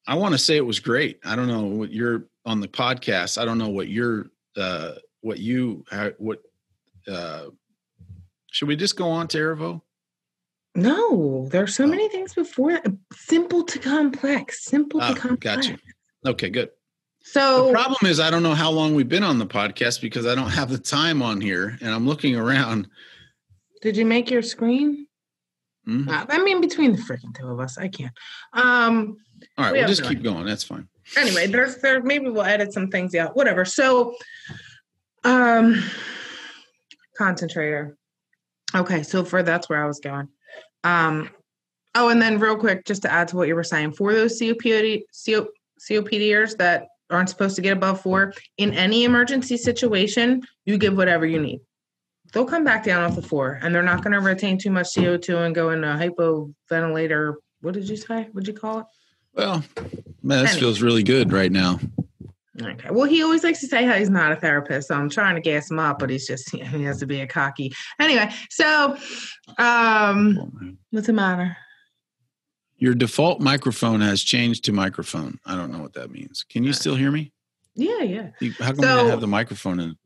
[0.06, 1.20] I want to say it was great.
[1.24, 3.40] I don't know what you're on the podcast.
[3.40, 6.40] I don't know what your uh, what you how, what
[7.08, 7.44] uh,
[8.50, 9.80] should we just go on to Airvo?
[10.74, 12.86] No, there are so many things before that.
[13.14, 14.64] Simple to complex.
[14.64, 15.68] Simple Ah, to complex.
[15.68, 15.78] gotcha.
[16.26, 16.70] Okay, good.
[17.24, 20.26] So The problem is I don't know how long we've been on the podcast because
[20.26, 22.88] I don't have the time on here, and I'm looking around.
[23.82, 25.06] Did you make your screen?
[25.84, 26.08] Hmm?
[26.08, 28.12] Uh, I mean, between the freaking two of us, I can't.
[28.52, 29.16] Um.
[29.58, 30.46] All right, We we'll just keep going.
[30.46, 30.88] That's fine.
[31.16, 32.02] Anyway, there's there.
[32.02, 33.36] Maybe we'll edit some things out.
[33.36, 33.64] Whatever.
[33.64, 34.14] So,
[35.24, 35.82] um,
[37.18, 37.96] concentrator.
[38.74, 40.28] Okay, so for that's where I was going.
[40.84, 41.30] Um.
[41.94, 44.40] Oh, and then real quick, just to add to what you were saying, for those
[44.40, 50.78] COPD, CO, COPDers that aren't supposed to get above four, in any emergency situation, you
[50.78, 51.60] give whatever you need.
[52.32, 54.86] They'll come back down off the four, and they're not going to retain too much
[54.94, 57.34] CO2 and go into a hypoventilator.
[57.60, 58.28] What did you say?
[58.32, 58.86] What'd you call it?
[59.34, 59.62] Well,
[60.22, 60.60] man, this Anyway.
[60.60, 61.78] feels really good right now.
[62.60, 62.90] Okay.
[62.90, 65.40] Well, he always likes to say how he's not a therapist, so I'm trying to
[65.40, 67.72] gas him up, but he's just he has to be a cocky.
[67.98, 68.96] Anyway, so
[69.58, 71.56] um, what's the matter?
[72.76, 75.38] Your default microphone has changed to microphone.
[75.46, 76.44] I don't know what that means.
[76.48, 77.32] Can you still hear me?
[77.74, 78.30] Yeah, yeah.
[78.58, 79.96] How come So- you have the microphone in?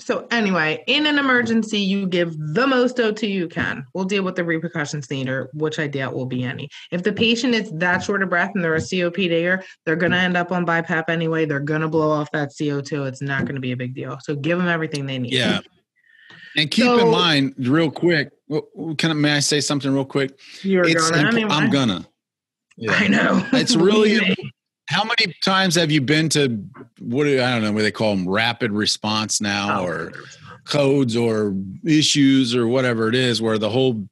[0.00, 3.86] So anyway, in an emergency, you give the most O2 you can.
[3.94, 6.70] We'll deal with the repercussions later, which I doubt will be any.
[6.90, 10.18] If the patient is that short of breath and they're a COPDer, they're going to
[10.18, 11.44] end up on BiPAP anyway.
[11.44, 13.06] They're going to blow off that CO2.
[13.06, 14.18] It's not going to be a big deal.
[14.22, 15.32] So give them everything they need.
[15.32, 15.60] Yeah.
[16.56, 18.30] And keep in mind, real quick,
[18.98, 20.38] can I, may I say something real quick?
[20.62, 21.50] You're It's going imp- anyway.
[21.50, 22.08] I'm gonna.
[22.76, 22.92] Yeah.
[22.92, 23.46] I know.
[23.52, 24.34] It's really.
[24.90, 26.48] How many times have you been to
[26.98, 30.12] what do I don't know what they call them rapid response now Oh, or
[30.64, 34.08] codes or issues or whatever it is where the whole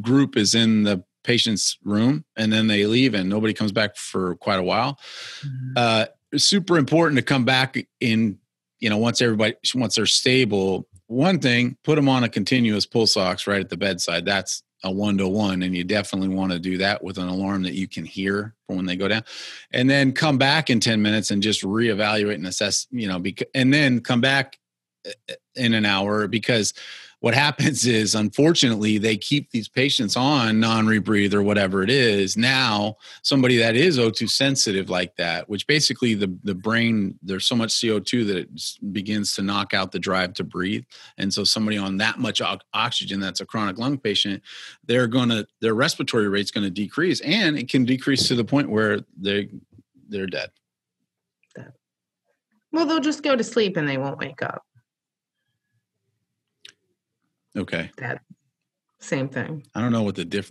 [0.00, 4.36] group is in the patient's room and then they leave and nobody comes back for
[4.36, 4.98] quite a while.
[5.42, 5.72] Mhm.
[5.76, 6.06] Uh,
[6.38, 8.38] super important to come back in,
[8.80, 10.88] you know, once everybody, once they're stable.
[11.08, 14.24] One thing, put them on a continuous pulse ox right at the bedside.
[14.24, 17.62] That's a one to one, and you definitely want to do that with an alarm
[17.62, 19.24] that you can hear for when they go down,
[19.72, 23.48] and then come back in ten minutes and just reevaluate and assess, you know, because
[23.54, 24.58] and then come back
[25.06, 26.74] uh, in an hour because
[27.24, 32.98] what happens is unfortunately they keep these patients on non-rebreathe or whatever it is now
[33.22, 37.70] somebody that is o2 sensitive like that which basically the the brain there's so much
[37.70, 40.84] co2 that it begins to knock out the drive to breathe.
[41.16, 42.42] And so somebody on that much
[42.74, 44.42] oxygen that's a chronic lung patient
[44.84, 48.68] they're to their respiratory rate's going to decrease and it can decrease to the point
[48.68, 49.48] where they
[50.10, 50.50] they're dead.
[52.70, 54.62] Well, they'll just go to sleep and they won't wake up.
[57.56, 58.20] Okay That
[59.00, 59.64] Same thing.
[59.74, 60.50] i don't know what the diff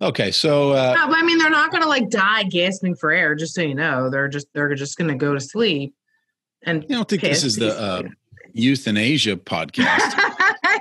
[0.00, 3.34] okay so uh No, I mean, they're not going to like die gasping for air.
[3.34, 5.94] Just so you know, they're just they're just going to go to sleep.
[6.66, 8.02] And i don't think this is the uh
[8.52, 10.14] euthanasia podcast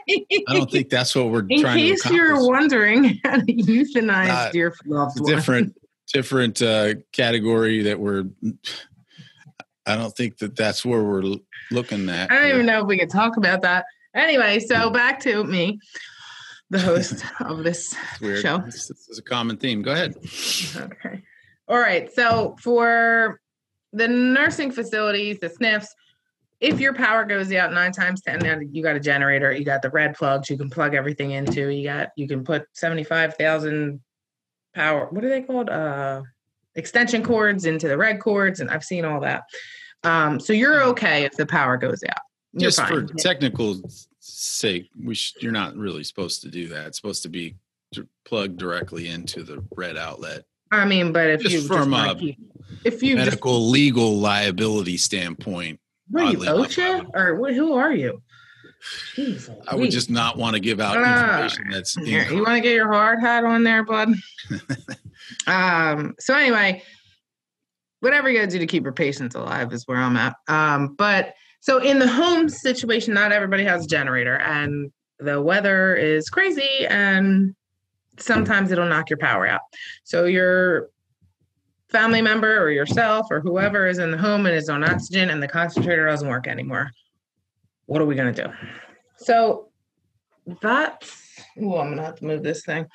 [0.08, 4.48] I don't think that's what we're In trying to case you're wondering, how to euthanize
[4.50, 5.32] Uh, your loved one.
[5.34, 5.78] different
[6.14, 8.26] different uh category that we're
[9.86, 11.36] i don't think that that's where we're
[11.72, 12.54] looking at I don't here.
[12.56, 13.86] even know if we could talk about that.
[14.16, 15.80] Anyway, so back to me,
[16.70, 18.60] the host of this show.
[18.60, 20.16] this, this is a common theme go ahead
[20.76, 21.24] Okay.
[21.68, 22.14] All right.
[22.14, 23.40] So for
[23.94, 25.88] the nursing facilities, the SNFs,
[26.60, 29.82] if your power goes out nine times ten, now you got a generator, you got
[29.82, 31.70] the red plugs you can plug everything into.
[31.70, 34.02] You got you can put seventy five thousand
[34.74, 35.08] power.
[35.10, 35.70] What are they called?
[35.70, 36.24] Uh,
[36.76, 39.44] extension cords into the red cords, and I've seen all that.
[40.04, 42.22] Um, so you're okay if the power goes out.
[42.54, 43.18] You're just for fine.
[43.18, 43.82] technical
[44.20, 47.56] sake we sh- you're not really supposed to do that it's supposed to be
[47.92, 52.14] d- plugged directly into the red outlet I mean, but if just you from wanna
[52.20, 52.38] a
[52.84, 57.74] if you just medical legal liability standpoint what are you enough, OSHA or what, who
[57.74, 58.22] are you?
[59.16, 62.32] Jeez i would just not want to give out Ah, information that's incorrect.
[62.34, 64.10] you want to get your hard hat on there, bud?
[65.48, 66.84] um, so anyway,
[68.02, 70.36] whatever you gotta do to keep your patients alive is where I'm at.
[70.48, 71.34] Um, but
[71.64, 76.86] so in the home situation, not everybody has a generator, and the weather is crazy,
[76.90, 77.56] and
[78.20, 79.62] sometimes it'll knock your power out.
[80.04, 80.90] So your
[81.88, 85.42] family member or yourself or whoever is in the home and is on oxygen and
[85.42, 86.92] the concentrator doesn't work anymore.
[87.86, 88.48] What are we gonna do?
[89.16, 89.70] So
[90.62, 92.88] that's oh, I'm gonna have to move this thing.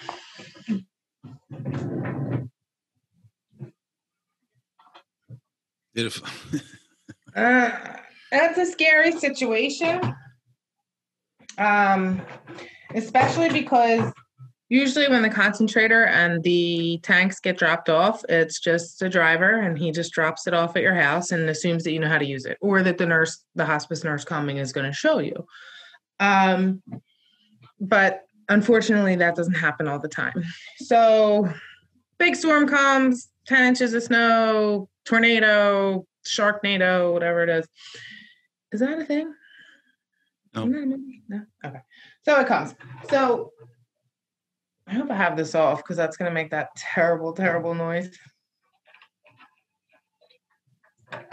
[5.95, 6.21] It-
[7.37, 7.71] Uh,
[8.31, 10.01] that's a scary situation.
[11.59, 12.23] Um,
[12.95, 14.13] especially because
[14.71, 19.79] Usually, when the concentrator and the tanks get dropped off, it's just a driver and
[19.79, 22.27] he just drops it off at your house and assumes that you know how to
[22.27, 25.47] use it or that the nurse, the hospice nurse coming is going to show you.
[26.21, 26.83] Um,
[27.81, 30.45] but unfortunately, that doesn't happen all the time.
[30.77, 31.51] So,
[32.19, 37.67] big storm comes, 10 inches of snow, tornado, sharknado, whatever it is.
[38.73, 39.35] Is that a thing?
[40.55, 40.63] No.
[40.63, 41.23] Isn't that a movie?
[41.29, 41.43] No.
[41.65, 41.81] Okay.
[42.25, 42.75] So it comes.
[43.11, 43.53] So
[44.87, 48.11] I hope I have this off because that's going to make that terrible, terrible noise.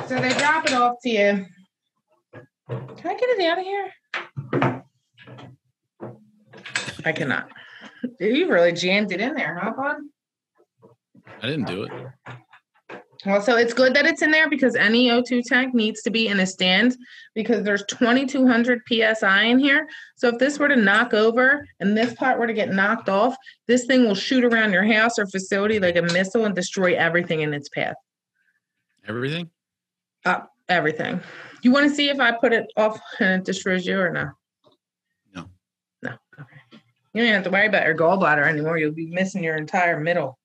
[0.08, 1.46] So they drop it off to you.
[2.70, 3.94] Can I get it out of here?
[7.06, 7.50] I cannot.
[8.20, 9.96] You really jammed it in there, huh, Bud?
[11.42, 11.92] I didn't do it.
[13.26, 16.28] Well, so it's good that it's in there because any O2 tank needs to be
[16.28, 16.98] in a stand
[17.34, 19.88] because there's 2200 psi in here.
[20.16, 23.36] So if this were to knock over and this part were to get knocked off,
[23.68, 27.42] this thing will shoot around your house or facility like a missile and destroy everything
[27.42, 27.96] in its path.
[29.08, 29.50] Everything?
[30.26, 31.22] Up everything.
[31.62, 34.30] You want to see if I put it off and it destroys you or no?
[35.34, 35.50] No.
[36.02, 36.12] No.
[36.40, 36.82] Okay.
[37.14, 38.78] You don't have to worry about your gallbladder anymore.
[38.78, 40.38] You'll be missing your entire middle.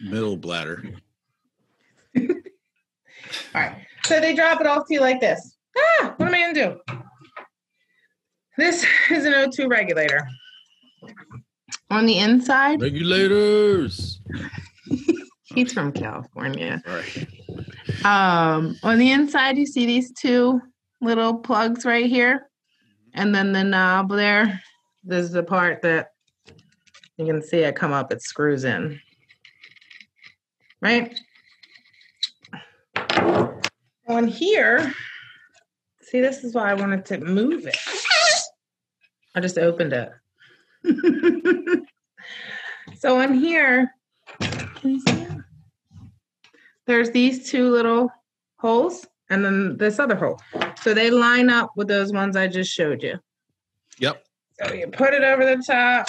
[0.00, 0.82] Middle bladder.
[3.54, 3.76] All right.
[4.04, 5.56] So they drop it off to you like this.
[5.76, 6.96] Ah, what am I going to do?
[8.58, 10.26] This is an O2 regulator.
[11.90, 14.20] On the inside, Regulators.
[15.44, 16.82] he's from California.
[16.86, 17.26] All right.
[18.04, 20.60] Um, on the inside, you see these two
[21.00, 22.48] little plugs right here,
[23.14, 24.60] and then the knob there.
[25.04, 26.08] This is the part that
[27.16, 28.12] you can see it come up.
[28.12, 29.00] It screws in,
[30.80, 31.18] right?
[34.12, 34.92] On here,
[36.02, 37.78] see, this is why I wanted to move it.
[39.34, 40.12] I just opened it.
[42.98, 43.90] so on here,
[44.38, 45.26] can you see
[46.86, 48.10] there's these two little
[48.56, 50.38] holes and then this other hole.
[50.82, 53.18] So they line up with those ones I just showed you.
[53.98, 54.22] Yep.
[54.62, 56.06] So you put it over the top.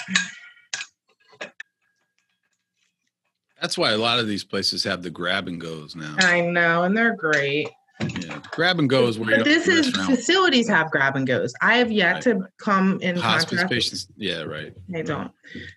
[3.61, 6.17] That's why a lot of these places have the grab and goes now.
[6.19, 7.69] I know, and they're great.
[8.09, 8.39] Yeah.
[8.51, 11.53] Grab and goes where But this is facilities have grab and goes.
[11.61, 12.23] I have yet Right.
[12.23, 13.71] to come in hospice contact.
[13.71, 14.07] patients.
[14.17, 14.73] Yeah, right.
[14.89, 15.31] They don't.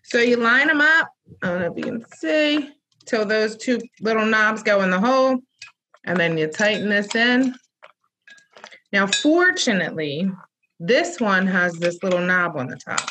[0.04, 1.08] So you line them up.
[1.42, 2.70] I don't know if you can see
[3.06, 5.38] till those two little knobs go in the hole,
[6.04, 7.54] and then you tighten this in.
[8.92, 10.30] Now, fortunately,
[10.80, 13.08] this one has this little knob on the top.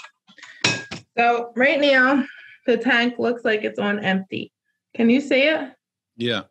[1.18, 2.26] So right now,
[2.66, 4.52] the tank looks like it's on empty.
[4.96, 5.72] Can you see it?
[6.18, 6.44] Yeah.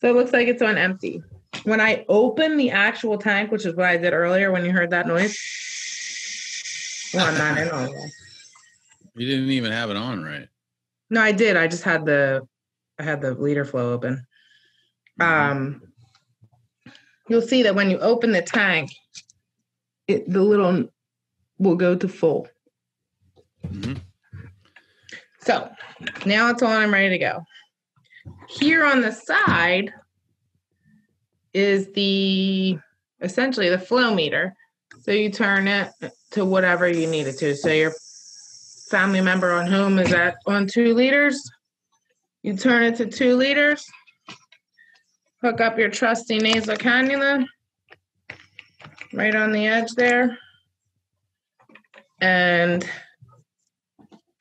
[0.00, 1.22] So it looks like it's on empty.
[1.64, 4.90] When I open the actual tank, which is what I did earlier when you heard
[4.90, 5.38] that noise.
[7.14, 8.10] Well, I'm not in on it.
[9.14, 10.48] You didn't even have it on right.
[11.10, 11.58] No, I did.
[11.58, 12.48] I just had the
[12.98, 14.26] I had the liter flow open.
[15.20, 15.82] Um
[17.28, 18.92] you'll see that when you open the tank,
[20.08, 20.88] it the little
[21.58, 22.48] will go to full.
[23.66, 24.00] Mhm.
[25.40, 25.70] So
[26.24, 27.44] now it's on, I'm ready to go.
[28.48, 29.92] Here on the side
[31.54, 32.78] is the
[33.20, 34.54] essentially the flow meter.
[35.02, 35.90] So you turn it
[36.32, 37.54] to whatever you need it to.
[37.54, 37.92] So your
[38.90, 41.40] family member on home is at on two liters.
[42.42, 43.84] You turn it to two liters.
[45.42, 47.46] Hook up your trusty nasal cannula
[49.12, 50.38] right on the edge there.
[52.20, 52.88] And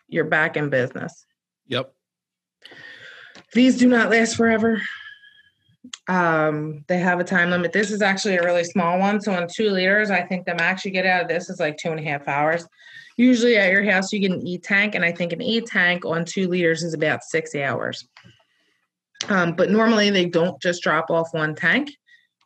[0.08, 1.26] you're back in business.
[1.68, 1.94] Yep.
[3.54, 4.82] These do not last forever.
[6.08, 7.72] Um, they have a time limit.
[7.72, 9.22] This is actually a really small one.
[9.22, 11.78] So on two liters, I think the max you get out of this is like
[11.78, 12.68] two and a half hours.
[13.18, 16.06] Usually at your house, you get an E tank, and I think an E tank
[16.06, 18.08] on two liters is about six hours.
[19.30, 21.92] Um, but normally they don't just drop off one tank,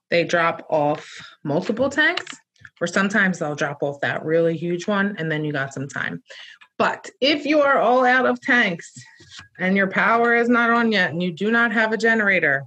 [0.10, 1.08] they drop off
[1.44, 2.26] multiple tanks,
[2.82, 6.22] or sometimes they'll drop off that really huge one, and then you got some time.
[6.78, 8.94] But if you are all out of tanks
[9.60, 12.66] and your power is not on yet and you do not have a generator,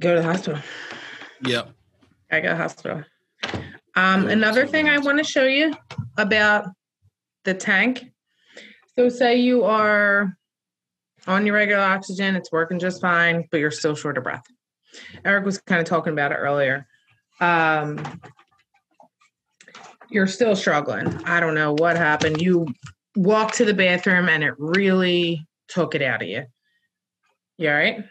[0.00, 0.60] go to the hospital.
[1.42, 1.70] Yep.
[2.30, 3.04] I go to the hospital.
[3.96, 5.74] Um, another thing I want to show you
[6.16, 6.68] about
[7.44, 8.04] the tank.
[8.96, 10.36] So, say you are
[11.26, 14.44] on your regular oxygen, it's working just fine, but you're still short of breath.
[15.24, 16.86] Eric was kind of talking about it earlier.
[17.40, 18.00] Um,
[20.10, 21.06] you're still struggling.
[21.24, 22.40] I don't know what happened.
[22.40, 22.66] You
[23.14, 26.44] walked to the bathroom and it really took it out of you.
[27.58, 28.04] You all right?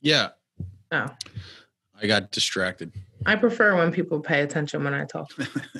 [0.00, 0.28] Yeah.
[0.92, 1.06] Oh.
[2.00, 2.92] I got distracted.
[3.24, 5.30] I prefer when people pay attention when I talk.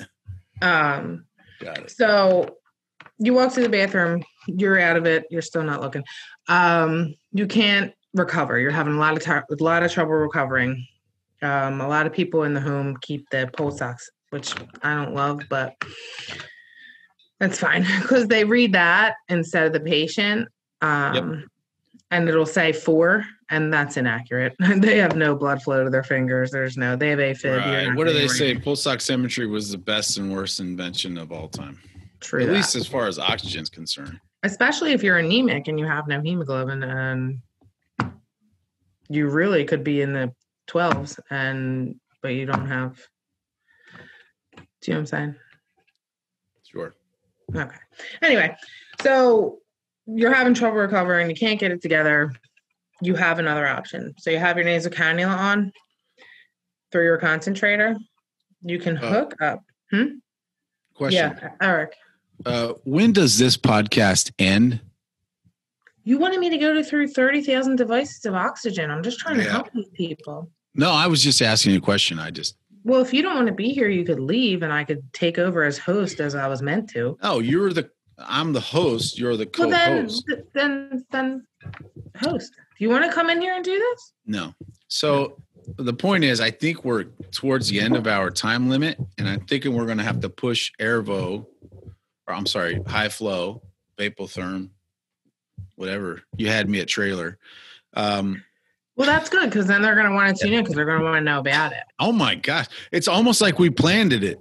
[0.61, 1.25] um,
[1.59, 1.91] Got it.
[1.91, 2.57] so
[3.19, 6.03] you walk to the bathroom, you're out of it, you're still not looking.
[6.47, 8.59] Um, you can't recover.
[8.59, 10.85] You're having a lot of a lot of trouble recovering.
[11.41, 15.13] Um, a lot of people in the home keep the pulse ox, which I don't
[15.13, 15.75] love, but
[17.39, 20.47] that's fine because they read that instead of the patient.
[20.81, 21.45] Um,
[22.11, 24.55] and it'll say four, and that's inaccurate.
[24.77, 26.51] they have no blood flow to their fingers.
[26.51, 27.57] There's no, they have AFib.
[27.59, 27.95] Right.
[27.95, 28.55] What do they say?
[28.57, 31.79] Pulse oximetry was the best and worst invention of all time,
[32.21, 32.41] True.
[32.43, 32.53] at that.
[32.53, 34.19] least as far as oxygen's concerned.
[34.43, 37.39] especially if you're anemic and you have no hemoglobin and
[39.09, 40.31] you really could be in the
[40.69, 42.97] 12s and but you don't have
[44.81, 45.35] do you know what i'm saying
[46.63, 46.93] Sure.
[47.55, 47.75] okay
[48.21, 48.53] anyway
[49.01, 49.59] so
[50.07, 52.31] you're having trouble recovering you can't get it together
[53.01, 55.71] you have another option so you have your nasal cannula on
[56.91, 57.95] through your concentrator
[58.61, 59.07] you can Oh.
[59.07, 59.63] hook up
[60.93, 61.35] Question.
[61.41, 61.93] yeah eric
[62.45, 64.79] Uh, when does this podcast end?
[66.03, 69.43] you wanted me to go to through 30,000 devices of oxygen i'm just trying to
[69.43, 72.19] help these people No, I was just asking you a question.
[72.19, 74.83] I just Well, if you don't want to be here, you could leave and I
[74.83, 77.17] could take over as host as I was meant to.
[77.23, 77.89] oh, you're the
[78.19, 79.19] I'm the host.
[79.19, 80.25] You're the co-host.
[80.27, 81.45] th- then, then,
[82.17, 82.51] host.
[82.55, 84.13] Do you want to come in here and do this?
[84.25, 84.53] No.
[84.87, 85.41] So
[85.77, 89.41] the point is, I think we're towards the end of our time limit, and I'm
[89.41, 91.45] thinking we're going to have to push Airvo,
[92.27, 93.61] or I'm sorry, High Flow,
[93.99, 94.69] Vapotherm,
[95.75, 96.21] whatever.
[96.37, 97.37] You had me at trailer.
[97.93, 98.43] Um,
[98.95, 100.99] Well, that's good because then they're going to want to tune in because they're going
[100.99, 101.83] to want to know about it.
[101.99, 104.39] oh my gosh, it's almost like we planned it.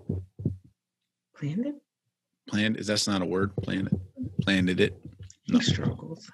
[1.37, 1.75] Planned it?
[2.49, 3.55] Planned is that's not a word.
[3.63, 4.43] Planned it.
[4.43, 4.95] Planned it.
[5.49, 5.59] No.
[5.59, 6.31] He struggles.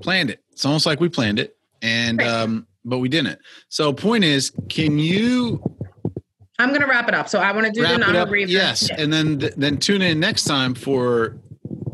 [0.00, 0.42] Planned it.
[0.52, 2.28] It's almost like we planned it, and Right.
[2.28, 3.38] um, but we didn't.
[3.68, 5.62] So point is, can you
[6.58, 7.28] I'm going to wrap it up.
[7.28, 8.28] So I want to do the wrap non up.
[8.28, 8.50] breather.
[8.52, 11.38] Yes, and then then tune in next time for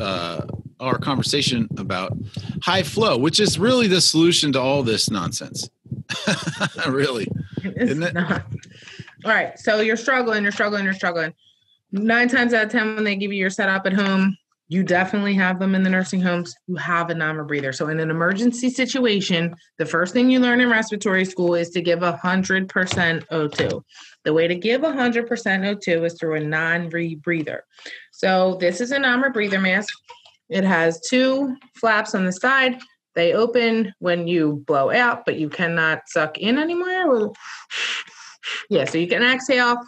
[0.00, 0.44] uh,
[0.80, 2.16] our conversation about
[2.62, 5.68] high flow, which is really the solution to all this nonsense.
[6.88, 7.26] really,
[7.62, 8.14] It's Isn't it?
[8.14, 8.42] not.
[9.24, 9.58] All right.
[9.58, 11.32] So you're struggling, you're struggling, you're struggling.
[11.92, 14.36] Nine times out of 10, when they give you your setup at home,
[14.68, 16.54] you definitely have them in the nursing homes.
[16.66, 17.72] You have a non breather.
[17.72, 21.80] So, in an emergency situation, the first thing you learn in respiratory school is to
[21.80, 23.82] give 100% O2.
[24.24, 27.60] The way to give 100% O2 is through a non rebreather.
[28.10, 29.94] So, this is a non rebreather mask.
[30.48, 32.80] It has two flaps on the side.
[33.14, 37.32] They open when you blow out, but you cannot suck in anymore.
[38.68, 39.78] Yeah, so you can exhale,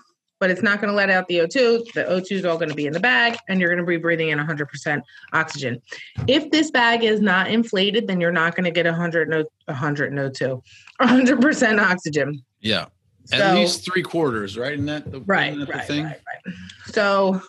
[0.40, 1.92] but it's not going to let out the O2.
[1.94, 3.96] The O2 is all going to be in the bag, and you're going to be
[3.96, 5.80] breathing in 100% oxygen.
[6.26, 10.12] If this bag is not inflated, then you're not going to get 100 no 100
[10.12, 10.62] no 2
[11.00, 12.42] 100% oxygen.
[12.60, 12.86] yeah,
[13.32, 14.72] at least three quarters, right?
[14.74, 16.04] Isn't that the, Right, that right, thing?
[16.04, 16.16] right,
[16.46, 16.54] right.
[16.86, 17.42] So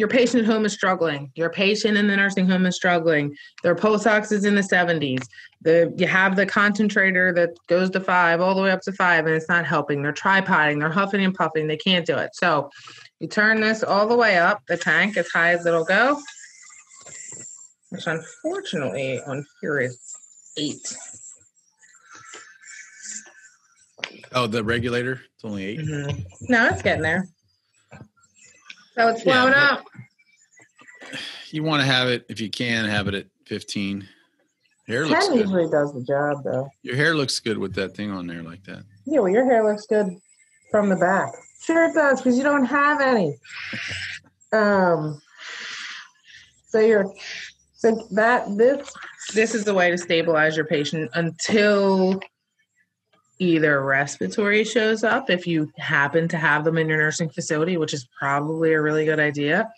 [0.00, 1.30] your patient at home is struggling.
[1.34, 3.36] Your patient in the nursing home is struggling.
[3.62, 5.22] Their pulse ox is in the 70s.
[5.60, 9.26] The you have the concentrator that goes to five all the way up to five,
[9.26, 10.02] and it's not helping.
[10.02, 12.30] They're tripoding, they're huffing and puffing, they can't do it.
[12.32, 12.70] So
[13.18, 16.18] you turn this all the way up, the tank as high as it'll go.
[17.90, 19.98] Which unfortunately on here is
[20.56, 20.96] eight.
[24.32, 25.20] Oh, the regulator.
[25.34, 26.24] It's only 8 Mhm.
[26.48, 27.28] No, it's getting there.
[29.00, 29.84] So it's Yeah, blowing up.
[31.50, 34.06] You want to have it if you can have it at fifteen.
[34.86, 35.46] Hair looks Ken good.
[35.46, 36.68] usually does the job though.
[36.82, 38.84] Your hair looks good with that thing on there like that.
[39.06, 40.08] Yeah, well, your hair looks good
[40.70, 41.30] from the back.
[41.62, 43.36] Sure, it does because you don't have any.
[44.52, 45.22] Um.
[46.70, 47.14] So you're,
[47.72, 48.92] so that this
[49.32, 52.20] this is the way to stabilize your patient until
[53.40, 57.94] either respiratory shows up if you happen to have them in your nursing facility, which
[57.94, 59.68] is probably a really good idea.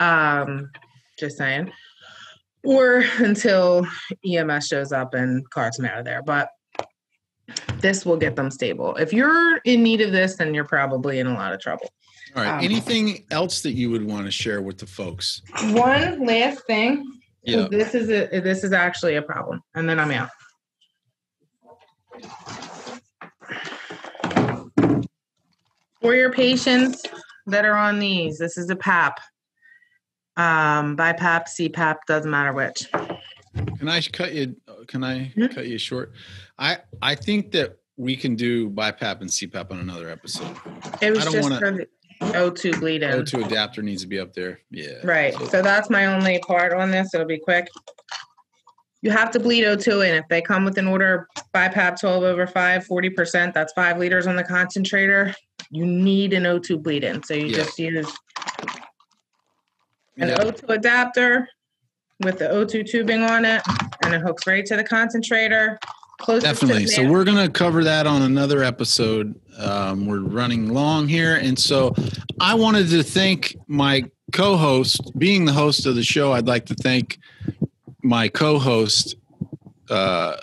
[0.00, 0.70] Um,
[1.18, 1.70] just saying.
[2.64, 3.86] Or until
[4.26, 6.22] EMS shows up and carts them out of there.
[6.22, 6.48] But
[7.76, 8.96] this will get them stable.
[8.96, 11.90] If you're in need of this, then you're probably in a lot of trouble.
[12.34, 12.58] All right.
[12.58, 15.42] Um, Anything else that you would want to share with the folks?
[15.64, 17.04] One last thing.
[17.42, 17.68] Yeah.
[17.70, 19.62] This is a this is actually a problem.
[19.74, 20.30] And then I'm out.
[26.04, 27.02] For your patients
[27.46, 29.18] that are on these, this is a PAP.
[30.36, 32.90] Um, BiPAP, CPAP, doesn't matter which.
[33.78, 34.54] Can I cut you?
[34.86, 35.54] Can I Mhm.
[35.54, 36.12] cut you short?
[36.58, 40.54] I I think that we can do BiPAP and CPAP on another episode.
[41.00, 41.88] It was I don't for the
[42.34, 43.10] O2 bleed in.
[43.22, 44.60] O2 adapter needs to be up there.
[44.70, 44.98] Yeah.
[45.04, 45.32] Right.
[45.32, 47.14] So- So that's my only part on this.
[47.14, 47.66] It'll be quick.
[49.00, 50.14] You have to bleed O2 in.
[50.16, 54.36] If they come with an order BiPAP 12 over 5, 40%, that's five liters on
[54.36, 55.34] the concentrator.
[55.74, 57.22] You need an O2 bleed in.
[57.24, 57.56] So you Yeah.
[57.56, 58.06] just use
[60.16, 60.36] an yeah.
[60.38, 61.48] O2 adapter
[62.22, 63.60] with the O2 tubing on it,
[64.04, 65.78] and it hooks right to the concentrator.
[66.26, 66.84] Definitely.
[66.84, 69.34] the So we're going to cover that on another episode.
[69.58, 71.36] Um, we're running long here.
[71.36, 71.92] And so
[72.40, 76.66] I wanted to thank my co host, being the host of the show, I'd like
[76.66, 77.18] to thank
[78.02, 79.16] my co host,
[79.90, 80.36] uh,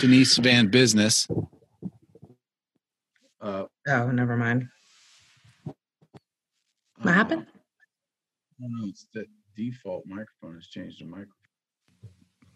[0.00, 1.28] Denise Van Business.
[3.42, 4.68] Uh, Oh, never mind.
[5.64, 5.76] What
[7.08, 7.46] um, happened?
[8.62, 9.26] Oh no, it's the
[9.56, 11.32] default microphone has changed the microphone.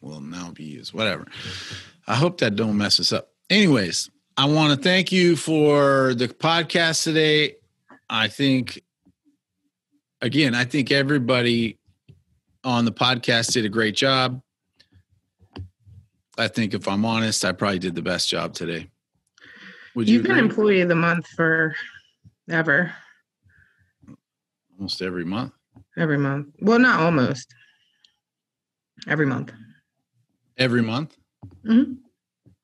[0.01, 0.95] Will now be used.
[0.95, 1.27] Whatever.
[2.07, 3.29] I hope that don't mess us up.
[3.51, 7.57] Anyways, I want to thank you for the podcast today.
[8.09, 8.83] I think
[10.23, 11.79] again, I think everybody
[12.65, 14.41] on the podcast did a great job.
[16.39, 18.89] I think if I'm honest, I probably did the best job today.
[19.95, 21.75] Would you You've been employee of the month for
[22.49, 22.93] ever,
[24.77, 25.53] almost every month?
[25.99, 26.49] every month.
[26.61, 27.53] Well, not almost.
[29.09, 29.53] Every month.
[30.59, 31.17] Every month?
[31.65, 31.95] hmm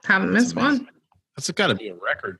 [0.04, 0.84] Haven't That's missed amazing.
[0.84, 0.88] one.
[1.36, 2.38] That's got to be a record.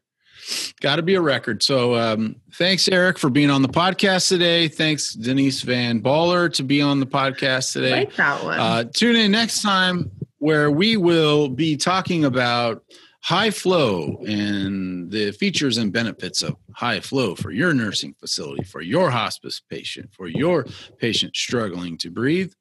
[0.81, 1.63] Got to be a record.
[1.63, 4.69] So, um, thanks, Eric, for being on the podcast today.
[4.69, 7.91] Thanks, Denise Van Baller, to be on the podcast today.
[7.91, 8.59] Like that one.
[8.61, 12.85] Uh, tune in next time where we will be talking about
[13.27, 18.81] high flow and the features and benefits of high flow for your nursing facility, for
[18.81, 20.65] your hospice patient, for your
[20.99, 22.53] patient struggling to breathe.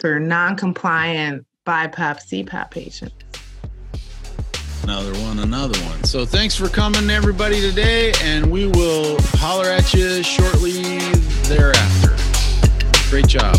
[0.00, 3.14] for non-compliant BiPAP CPAP patients.
[4.84, 6.02] Another one, another one.
[6.04, 10.98] So thanks for coming, everybody, today, and we will holler at you shortly
[11.44, 12.16] thereafter.
[13.10, 13.56] Great job.